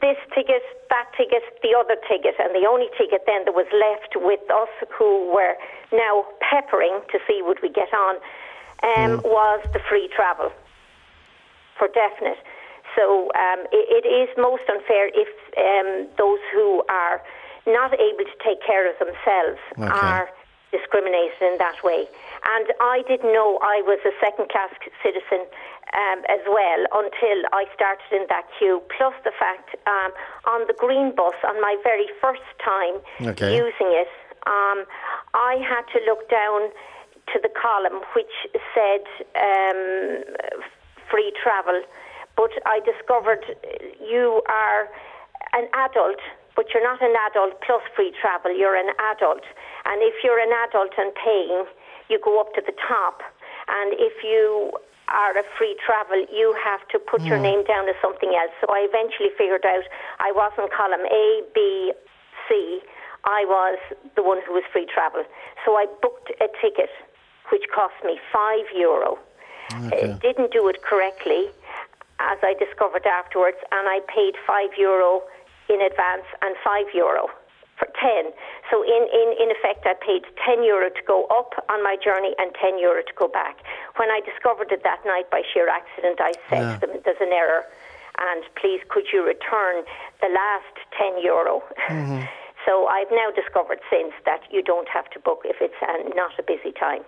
[0.00, 4.18] This ticket, that ticket, the other ticket, and the only ticket then that was left
[4.18, 5.54] with us who were
[5.92, 8.16] now peppering to see would we get on
[8.82, 10.50] um, was the free travel
[11.78, 12.38] for definite.
[12.96, 17.22] So um, it, it is most unfair if um, those who are
[17.66, 19.86] not able to take care of themselves Okay.
[19.86, 20.28] are
[20.72, 22.08] discriminated in that way.
[22.48, 24.72] And I didn't know I was a second class
[25.04, 25.46] citizen
[25.92, 28.82] um, as well until I started in that queue.
[28.96, 30.10] Plus the fact um,
[30.46, 33.56] on the green bus, on my very first time Okay.
[33.56, 34.08] using it,
[34.46, 34.84] um,
[35.34, 36.70] I had to look down
[37.32, 38.34] to the column which
[38.74, 39.04] said
[39.36, 40.24] um,
[41.10, 41.82] free travel,
[42.36, 43.44] but I discovered
[44.00, 44.88] you are
[45.52, 46.18] an adult,
[46.56, 48.50] but you're not an adult plus free travel.
[48.56, 49.44] You're an adult,
[49.84, 51.64] and if you're an adult and paying,
[52.08, 53.22] you go up to the top,
[53.68, 54.72] and if you
[55.08, 57.42] are a free travel, you have to put your Mm.
[57.42, 58.52] name down as something else.
[58.60, 59.84] So I eventually figured out
[60.20, 61.92] I wasn't column A, B,
[62.48, 62.82] C.
[63.24, 63.78] I was
[64.14, 65.24] the one who was free travel.
[65.64, 66.90] So I booked a ticket,
[67.50, 69.18] which cost me five euro.
[69.86, 70.10] Okay.
[70.10, 71.50] Uh, didn't do it correctly,
[72.18, 75.22] as I discovered afterwards, and I paid five euro
[75.68, 77.30] in advance and five euro
[77.82, 78.30] for ten.
[78.70, 82.34] So in, in, in effect, I paid ten euro to go up on my journey
[82.38, 83.58] and ten euro to go back.
[83.98, 86.78] When I discovered it that night by sheer accident, I said Yeah.
[86.78, 87.66] to them, "There's an error,
[88.18, 89.82] and please could you return
[90.22, 92.22] the last ten euro?" Mm-hmm.
[92.64, 96.30] So I've now discovered since that you don't have to book if it's uh, not
[96.38, 97.02] a busy time.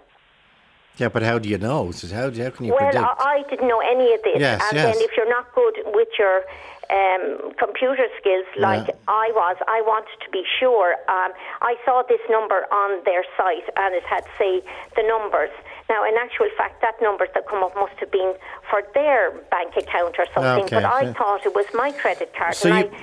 [0.96, 1.92] Yeah, but how do you know?
[2.12, 3.04] How, how can you well, predict?
[3.04, 4.38] I, I didn't know any of this.
[4.38, 4.94] Yes, and yes.
[4.94, 6.42] then if you're not good with your
[6.90, 8.94] um, computer skills like Yeah.
[9.08, 10.96] I was, I wanted to be sure.
[11.08, 11.32] Um,
[11.62, 14.62] I saw this number on their site and it had, say,
[14.96, 15.50] the numbers.
[15.88, 18.34] Now, in actual fact, that number that come up must have been
[18.70, 21.12] for their bank account or something, Okay, but I yeah.
[21.14, 22.54] thought it was my credit card.
[22.54, 22.98] So and you,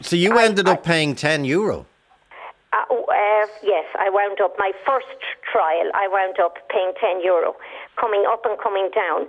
[0.00, 1.86] so you ended up paying ten euro.
[2.72, 5.06] Uh, uh, yes, I wound up my first
[5.52, 5.90] trial.
[5.94, 7.54] I wound up paying ten euro,
[8.00, 9.26] coming up and coming down,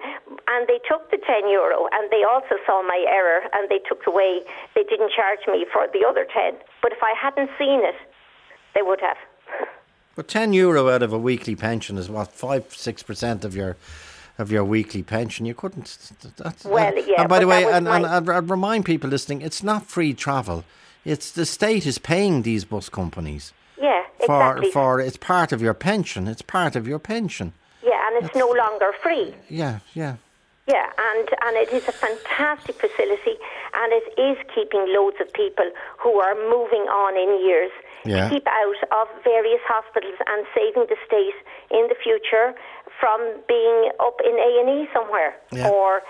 [0.47, 4.07] and they took the ten euro, and they also saw my error, and they took
[4.07, 4.41] away.
[4.75, 7.95] They didn't charge me for the other ten, but if I hadn't seen it,
[8.75, 9.17] they would have.
[10.15, 13.75] But ten euro out of a weekly pension is what five six percent of your
[14.39, 15.45] of your weekly pension.
[15.45, 15.97] You couldn't.
[16.37, 19.09] That's, Well, yeah, And by the way, that was and, and my- I'd remind people
[19.09, 20.63] listening, it's not free travel.
[21.05, 24.71] It's the state is paying these bus companies Yeah, for exactly.
[24.71, 26.27] for it's part of your pension.
[26.27, 27.53] It's part of your pension.
[27.83, 29.35] yeah, and it's no longer free.
[29.49, 30.15] Yeah, yeah.
[30.65, 33.35] Yeah, and, and it is a fantastic facility,
[33.73, 37.71] and it is keeping loads of people who are moving on in years
[38.05, 38.29] Yeah.
[38.29, 41.35] keep out of various hospitals and saving the state
[41.69, 42.55] in the future
[42.99, 45.67] from being up in A and E somewhere Yeah.
[45.69, 46.01] or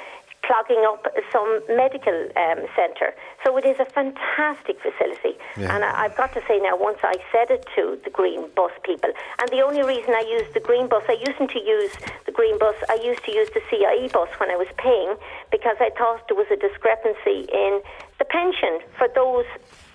[0.46, 3.16] clogging up some medical um, centre.
[3.46, 5.74] So it is a fantastic facility, Yeah.
[5.76, 8.72] and I, I've got to say now, once I said it to the green bus
[8.84, 11.92] people, and the only reason I used the green bus, I used to use
[12.26, 15.16] the green bus, I used to use the CIE bus when I was paying
[15.52, 17.82] because I thought there was a discrepancy in
[18.20, 19.46] the pension for those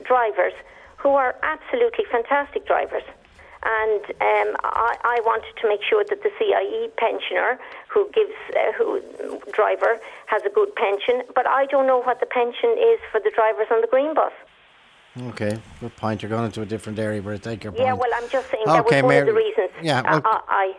[0.04, 0.54] drivers
[0.96, 3.04] who are absolutely fantastic drivers.
[3.70, 7.58] And um, I, I wanted to make sure that the CIE pensioner
[7.92, 9.02] who gives uh, who
[9.52, 13.30] driver has a good pension, but I don't know what the pension is for the
[13.34, 14.32] drivers on the green bus.
[15.32, 16.22] Okay, good point.
[16.22, 17.84] You're going into a different area, but I take your point.
[17.84, 19.44] Yeah, well, I'm just saying that Okay, was one of the Mary.
[19.50, 19.70] reasons.
[19.82, 20.72] Yeah, I, well- I, I,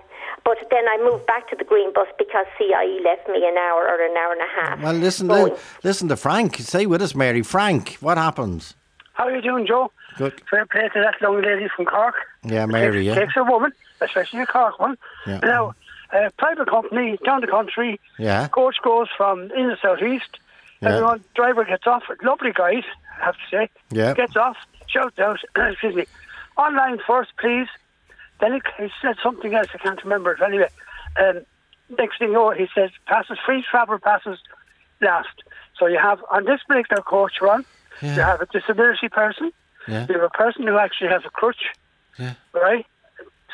[0.45, 3.83] but then I moved back to the green bus because CIE left me an hour
[3.87, 4.81] or an hour and a half.
[4.81, 5.53] Well, listen, going.
[5.53, 6.55] li- listen to Frank.
[6.57, 7.43] Stay with us, Mary.
[7.43, 8.73] Frank, what happens?
[9.13, 9.91] How are you doing, Joe?
[10.19, 10.41] Good.
[10.49, 12.15] Fair play to that young lady from Cork.
[12.43, 13.05] Yeah, Mary.
[13.05, 14.97] takes, Yeah, takes a woman, especially a Cork one.
[15.25, 15.39] Yeah.
[15.39, 15.75] Now,
[16.11, 18.01] a private company down the country.
[18.17, 18.49] Yeah.
[18.49, 20.37] Coach goes from in the southeast.
[20.81, 20.89] Yeah.
[20.89, 22.03] Everyone, driver gets off.
[22.21, 22.83] Lovely guys,
[23.21, 23.69] I have to say.
[23.91, 24.13] Yeah.
[24.13, 24.57] Gets off,
[24.87, 26.05] shouts out, excuse me,
[26.57, 27.67] online first, please.
[28.41, 29.67] Then he, he said something else.
[29.73, 30.41] I can't remember it.
[30.41, 30.67] Anyway,
[31.17, 31.45] um,
[31.97, 34.39] next thing you know, he says passes, free travel passes
[35.01, 35.43] last.
[35.77, 37.63] So you have on this particular coach run,
[38.01, 39.51] you have a disability person.
[39.87, 40.05] Yeah.
[40.09, 41.63] You have a person who actually has a crutch.
[42.17, 42.33] Yeah.
[42.53, 42.85] Right?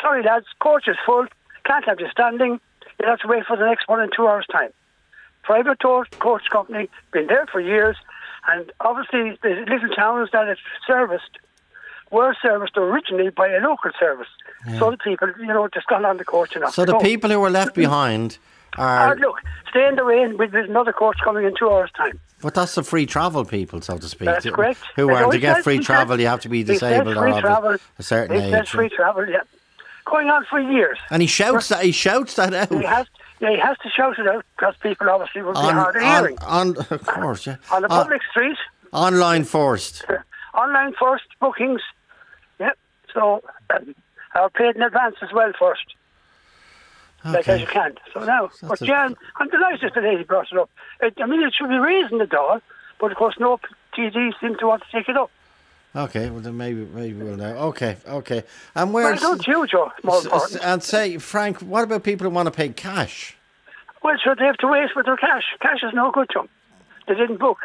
[0.02, 1.26] Sorry, lads, coach is full.
[1.66, 2.60] Can't have you standing.
[3.00, 4.70] You'll have to wait for the next one in two hours' time.
[5.44, 7.96] Private tour, coach company, been there for years,
[8.48, 11.38] and obviously the little towns that it's serviced
[12.12, 14.28] were serviced originally by a local service.
[14.80, 17.00] So the people, you know, just got on the coach and off So the go.
[17.00, 18.38] people who were left behind
[18.78, 19.38] Are, look,
[19.70, 22.20] stay in the rain with with another coach coming in two hours' time.
[22.42, 24.26] but that's the free travel people, so to speak.
[24.28, 24.80] That's correct.
[24.96, 27.78] Who That's are to get free travel, you have to be disabled or free travel.
[28.00, 28.52] a certain age.
[28.52, 29.40] says free travel, yeah.
[30.06, 31.00] Going on for years.
[31.10, 31.84] And he shouts that.
[31.84, 32.70] He shouts that out.
[32.70, 33.08] He has,
[33.40, 36.02] yeah, he has to shout it out because people obviously will be on, hard of
[36.04, 36.38] hearing.
[36.42, 37.56] on, of course, yeah.
[37.72, 38.58] On the On- public street,
[38.94, 40.06] online first.
[40.54, 41.82] online first, bookings.
[42.60, 42.78] Yep.
[43.14, 43.42] So
[43.74, 43.96] um,
[44.36, 45.96] are paid in advance as well first.
[47.26, 50.58] Like as you can't, So now, but a- Jan, I'm delighted the lady brought it
[50.58, 50.70] up.
[51.02, 52.62] It, I mean, it should be raising the door,
[53.00, 53.60] but of course, no
[53.98, 55.32] TD seem to want to take it up.
[55.96, 57.56] Okay, well then maybe maybe we'll know.
[57.70, 58.44] Okay, okay.
[58.76, 59.92] And Well, where's don't you, Joe?
[60.04, 60.64] More s- important.
[60.66, 63.36] and say, Frank, what about people who want to pay cash?
[64.04, 65.46] Well, sure, they have to wait for their cash.
[65.62, 66.50] Cash is no good to them.
[67.08, 67.58] They didn't book.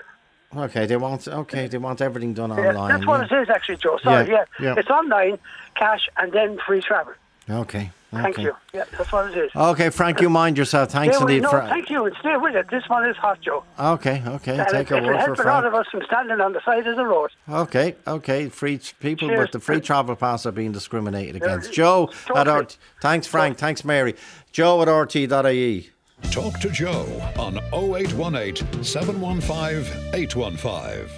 [0.57, 2.89] Okay, they want okay, they want everything done Yeah, online.
[2.89, 3.39] that's what yeah.
[3.39, 3.99] it is, actually, Joe.
[4.03, 4.45] Sorry, yeah.
[4.61, 4.75] yeah.
[4.79, 5.39] It's online,
[5.75, 7.13] cash, and then free travel.
[7.49, 8.23] Okay, okay.
[8.23, 8.53] Thank you.
[8.73, 9.51] Yeah, that's what it is.
[9.55, 10.91] Okay, Frank, you mind yourself.
[10.91, 11.43] Thanks yeah, well, indeed.
[11.43, 12.69] no, for, thank you, and stay with it.
[12.71, 13.65] This one is hot, Joe.
[13.79, 14.59] okay, okay.
[14.59, 16.53] and Take it, a it'll word help for a lot of us from standing on
[16.53, 17.31] the side of the road.
[17.49, 18.49] Okay, okay.
[18.49, 19.41] Free people Cheers.
[19.41, 21.73] with the free travel pass are being discriminated Yeah, against.
[21.73, 22.61] Joe at totally.
[22.63, 22.79] RT.
[23.01, 23.59] Thanks, Frank.
[23.59, 24.15] Thanks, Mary.
[24.53, 25.91] Joe at RTE.ie.
[26.31, 27.07] Talk to Joe
[27.39, 31.09] on 0818 715 815.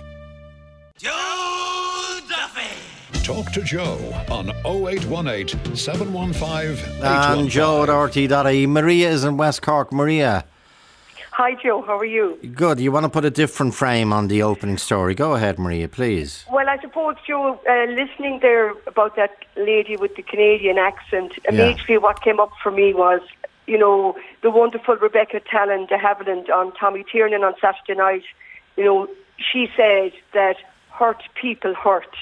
[0.99, 1.72] Joe Duffy!
[3.23, 3.99] Talk to Joe
[4.31, 8.67] on 0818 715 And Joe at RTE.ie.
[8.67, 9.93] Maria is in West Cork.
[9.93, 10.45] Maria,
[11.31, 11.83] Hi, Joe.
[11.83, 12.37] How are you?
[12.55, 12.79] good.
[12.81, 15.15] You want to put a different frame on the opening story?
[15.15, 16.45] Go ahead, Maria, please.
[16.51, 21.99] Well, I suppose, Joe, uh, listening there about that lady with the Canadian accent, immediately
[21.99, 23.21] what came up for me was,
[23.67, 28.25] you know, the wonderful Rebecca Talon de Havilland on Tommy Tiernan on Saturday night.
[28.77, 29.09] You know,
[29.39, 30.57] she said that
[30.91, 32.15] hurt people hurt.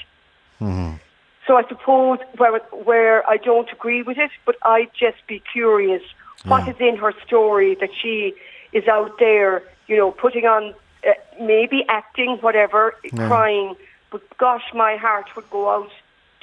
[1.47, 6.03] So I suppose where where I don't agree with it, but I'd just be curious
[6.45, 8.33] what is in her story that she
[8.73, 10.73] is out there, you know, putting on
[11.07, 13.27] uh, maybe acting, whatever, Yeah.
[13.27, 13.75] crying.
[14.11, 15.91] But gosh, my heart would go out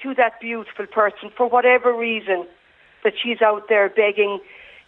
[0.03, 2.47] to that beautiful person for whatever reason
[3.05, 4.41] that she's out there begging,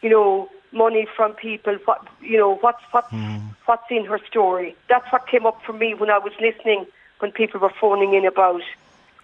[0.03, 1.74] you know, money from people.
[1.85, 3.49] What you know, what's what's Hmm.
[3.66, 4.76] what's in her story?
[4.89, 6.87] That's what came up for me when I was listening
[7.20, 8.62] when people were phoning in about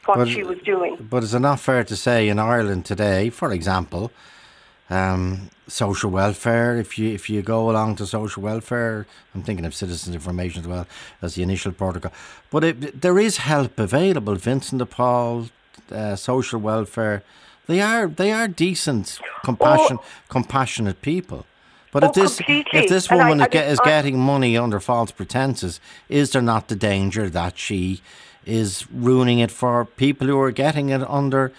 [0.06, 0.96] what But- she was doing.
[1.10, 4.10] But is it not fair to say in Ireland today, for example,
[4.90, 6.76] um, social welfare?
[6.78, 10.68] If you if you go along to social welfare, I'm thinking of citizens' information as
[10.68, 10.86] well
[11.22, 12.12] as the initial protocol.
[12.50, 14.34] But it, there is help available.
[14.36, 15.48] Vincent de Paul,
[15.90, 17.22] uh, social welfare,
[17.66, 19.98] they are they are decent, compassion,
[20.28, 21.46] compassionate people.
[21.92, 22.80] But if Oh, this completely.
[22.80, 26.30] if this I- woman I is, get, is I- getting money under false pretenses, is
[26.30, 28.02] there not the danger that she
[28.46, 31.52] is ruining it for people who are getting it under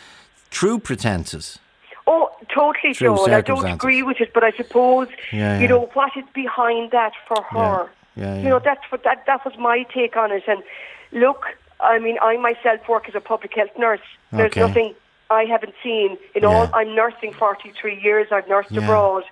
[0.50, 1.60] true pretenses?
[2.08, 3.26] Oh, totally, True Joe.
[3.26, 6.92] And I don't agree with it, but I suppose Yeah, you know what is behind
[6.92, 7.90] that for her.
[8.16, 8.50] Yeah, You yeah.
[8.50, 10.44] know, that's what that that was my take on it.
[10.48, 10.64] And
[11.12, 11.46] look,
[11.82, 14.00] I mean, I myself work as a public health nurse.
[14.32, 14.62] There's Okay.
[14.62, 14.96] nothing
[15.30, 16.64] I haven't seen in all.
[16.64, 16.70] Yeah.
[16.74, 18.28] I'm nursing 43 years.
[18.32, 18.80] I've nursed Yeah.
[18.84, 19.24] abroad,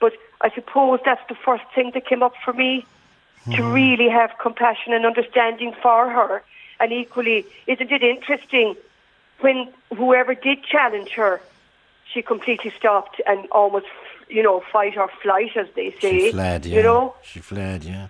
[0.00, 2.86] but I suppose that's the first thing that came up for me
[3.50, 3.72] to Mm-hmm.
[3.72, 6.42] really have compassion and understanding for her.
[6.80, 8.76] And equally, isn't it interesting
[9.40, 11.40] when whoever did challenge her,
[12.12, 13.86] she completely stopped and almost,
[14.28, 16.20] you know, fight or flight, as they say.
[16.20, 16.76] She fled, yeah.
[16.76, 18.08] You know, She fled, yeah.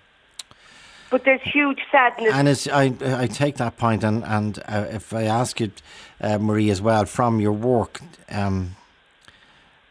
[1.09, 2.33] but there's huge sadness.
[2.33, 5.71] And it's, I, I take that point, and, and uh, if I ask you,
[6.21, 8.75] uh, Marie, as well, from your work, um,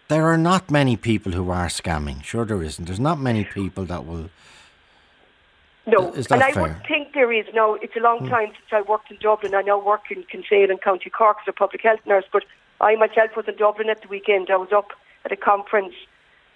[0.08, 2.22] there are not many people who are scamming.
[2.22, 2.84] Sure, there isn't.
[2.84, 4.30] There's not many people that will.
[5.86, 6.62] No, Is and I fair?
[6.64, 7.74] would think there is now.
[7.74, 8.28] It's a long Hmm.
[8.28, 9.54] time since I worked in Dublin.
[9.54, 12.24] I now work in Kinsale and County Cork as a public health nurse.
[12.32, 12.44] But
[12.80, 14.50] I myself was in Dublin at the weekend.
[14.50, 14.92] I was up
[15.24, 15.94] at a conference,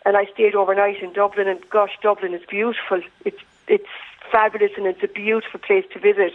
[0.04, 1.46] and I stayed overnight in Dublin.
[1.46, 3.00] And gosh, Dublin is beautiful.
[3.24, 3.86] It's it's
[4.32, 6.32] fabulous, and it's a beautiful place to visit.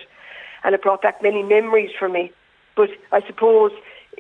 [0.64, 2.32] And it brought back many memories for me.
[2.76, 3.74] But I suppose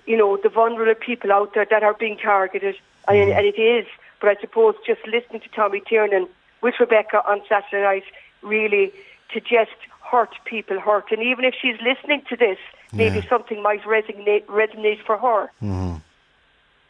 [0.05, 2.75] you know the vulnerable people out there that are being targeted,
[3.07, 3.87] and, and it is.
[4.19, 6.27] But I suppose just listening to Tommy Tiernan
[6.61, 8.03] with Rebecca on Saturday night
[8.45, 8.93] really
[9.33, 9.71] to just
[10.11, 11.11] hurt people hurt.
[11.11, 12.59] And even if she's listening to this,
[12.93, 13.29] maybe Yeah.
[13.29, 15.51] something might resonate resonate for her.
[15.61, 16.01] Mhm.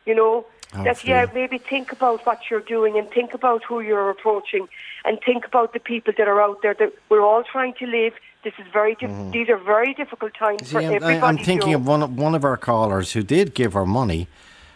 [0.06, 0.46] You know,
[0.84, 4.68] that yeah, maybe think about what you're doing and think about who you're approaching
[5.06, 6.74] and think about the people that are out there.
[6.74, 8.14] That we're all trying to live.
[8.44, 8.94] This is very.
[8.96, 11.20] Dif- These are very difficult times for See, I'm, everybody.
[11.22, 14.28] I'm thinking of one, of one of our callers who did give her money.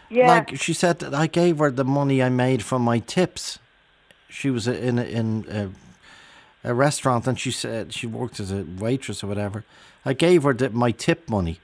[0.08, 0.26] Yeah.
[0.26, 3.60] Like she said, that I gave her the money I made from my tips.
[4.28, 5.68] She was in a, in a,
[6.64, 9.64] a restaurant and she said she worked as a waitress or whatever.
[10.04, 11.60] I gave her the, my tip money.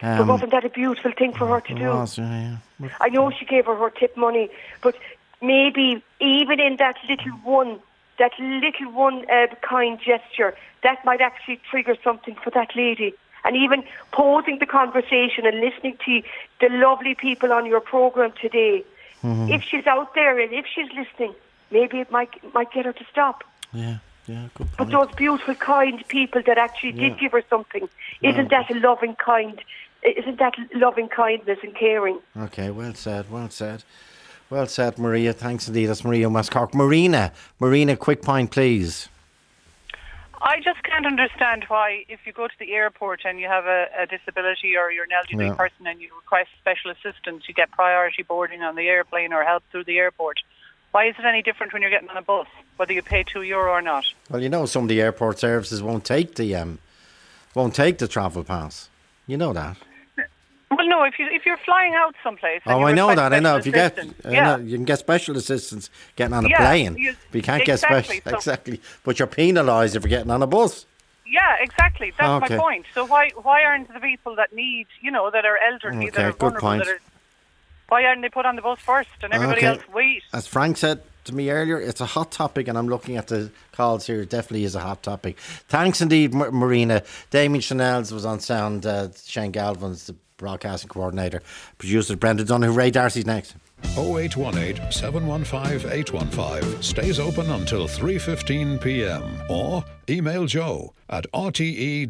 [0.00, 1.84] but wasn't that a beautiful thing for her to do?
[1.84, 2.88] was, yeah, yeah.
[3.00, 4.48] I know she gave her her tip money,
[4.82, 4.94] but
[5.42, 7.78] maybe even in that little one,
[8.18, 13.14] that little one uh, kind gesture, that might actually trigger something for that lady.
[13.44, 16.22] And even posing the conversation and listening to
[16.60, 18.84] the lovely people on your program today,
[19.22, 19.50] Mhm.
[19.54, 21.34] if she's out there and if she's listening,
[21.70, 23.44] maybe it might might get her to stop.
[23.72, 23.98] Yeah,
[24.30, 27.08] yeah, good But those beautiful, kind people that actually Yeah.
[27.10, 27.88] did give her something,
[28.22, 29.60] isn't that a loving kind?
[30.02, 32.18] Isn't that loving kindness and caring?
[32.36, 33.82] Okay, well said, well said.
[34.48, 35.32] Well said, Maria.
[35.32, 35.86] Thanks indeed.
[35.86, 36.74] That's Maria in West Cork.
[36.74, 39.08] Marina, Marina, quick point, please.
[40.42, 43.86] I just can't understand why, if you go to the airport and you have a,
[43.98, 45.54] a disability or you're an elderly Yeah.
[45.54, 49.62] person and you request special assistance, you get priority boarding on the airplane or help
[49.70, 50.38] through the airport.
[50.92, 53.42] Why is it any different when you're getting on a bus, whether you pay two
[53.42, 54.04] euro or not?
[54.28, 56.78] Well, you know, some of the airport services won't take the um,
[57.54, 58.88] won't take the travel pass.
[59.26, 59.76] You know that.
[60.70, 62.62] Well, no, if you if you're flying out someplace.
[62.66, 63.32] Oh, I know that.
[63.32, 63.56] I know.
[63.56, 66.96] If you get, yeah, know, you can get special assistance getting on a Yeah, plane,
[66.96, 68.80] you- but you can't get special so- exactly.
[69.04, 70.86] But you're penalised if you're getting on a bus.
[71.26, 72.12] yeah, exactly.
[72.18, 72.56] That's Okay.
[72.56, 72.86] my point.
[72.94, 76.32] So why why aren't the people that need, you know, that are elderly, that are
[76.32, 76.84] vulnerable, point.
[76.84, 77.00] that are,
[77.90, 79.66] why aren't they put on the bus first and everybody Okay.
[79.66, 80.22] else wait?
[80.32, 83.50] As Frank said to me earlier, it's a hot topic, and I'm looking at the
[83.72, 84.22] calls here.
[84.22, 85.36] It definitely is a hot topic.
[85.68, 87.02] Thanks indeed, Mar- Marina.
[87.30, 88.86] Damien Chanels was on sound.
[88.86, 91.42] Uh, Shane Galvin's the broadcasting coordinator.
[91.76, 92.72] Producer Brenda Donoghue.
[92.72, 93.54] Ray D'Arcy's next.
[93.96, 99.22] 0818 715 815 stays open until 3:15 p.m.
[99.48, 102.06] or email joe at rte.ie.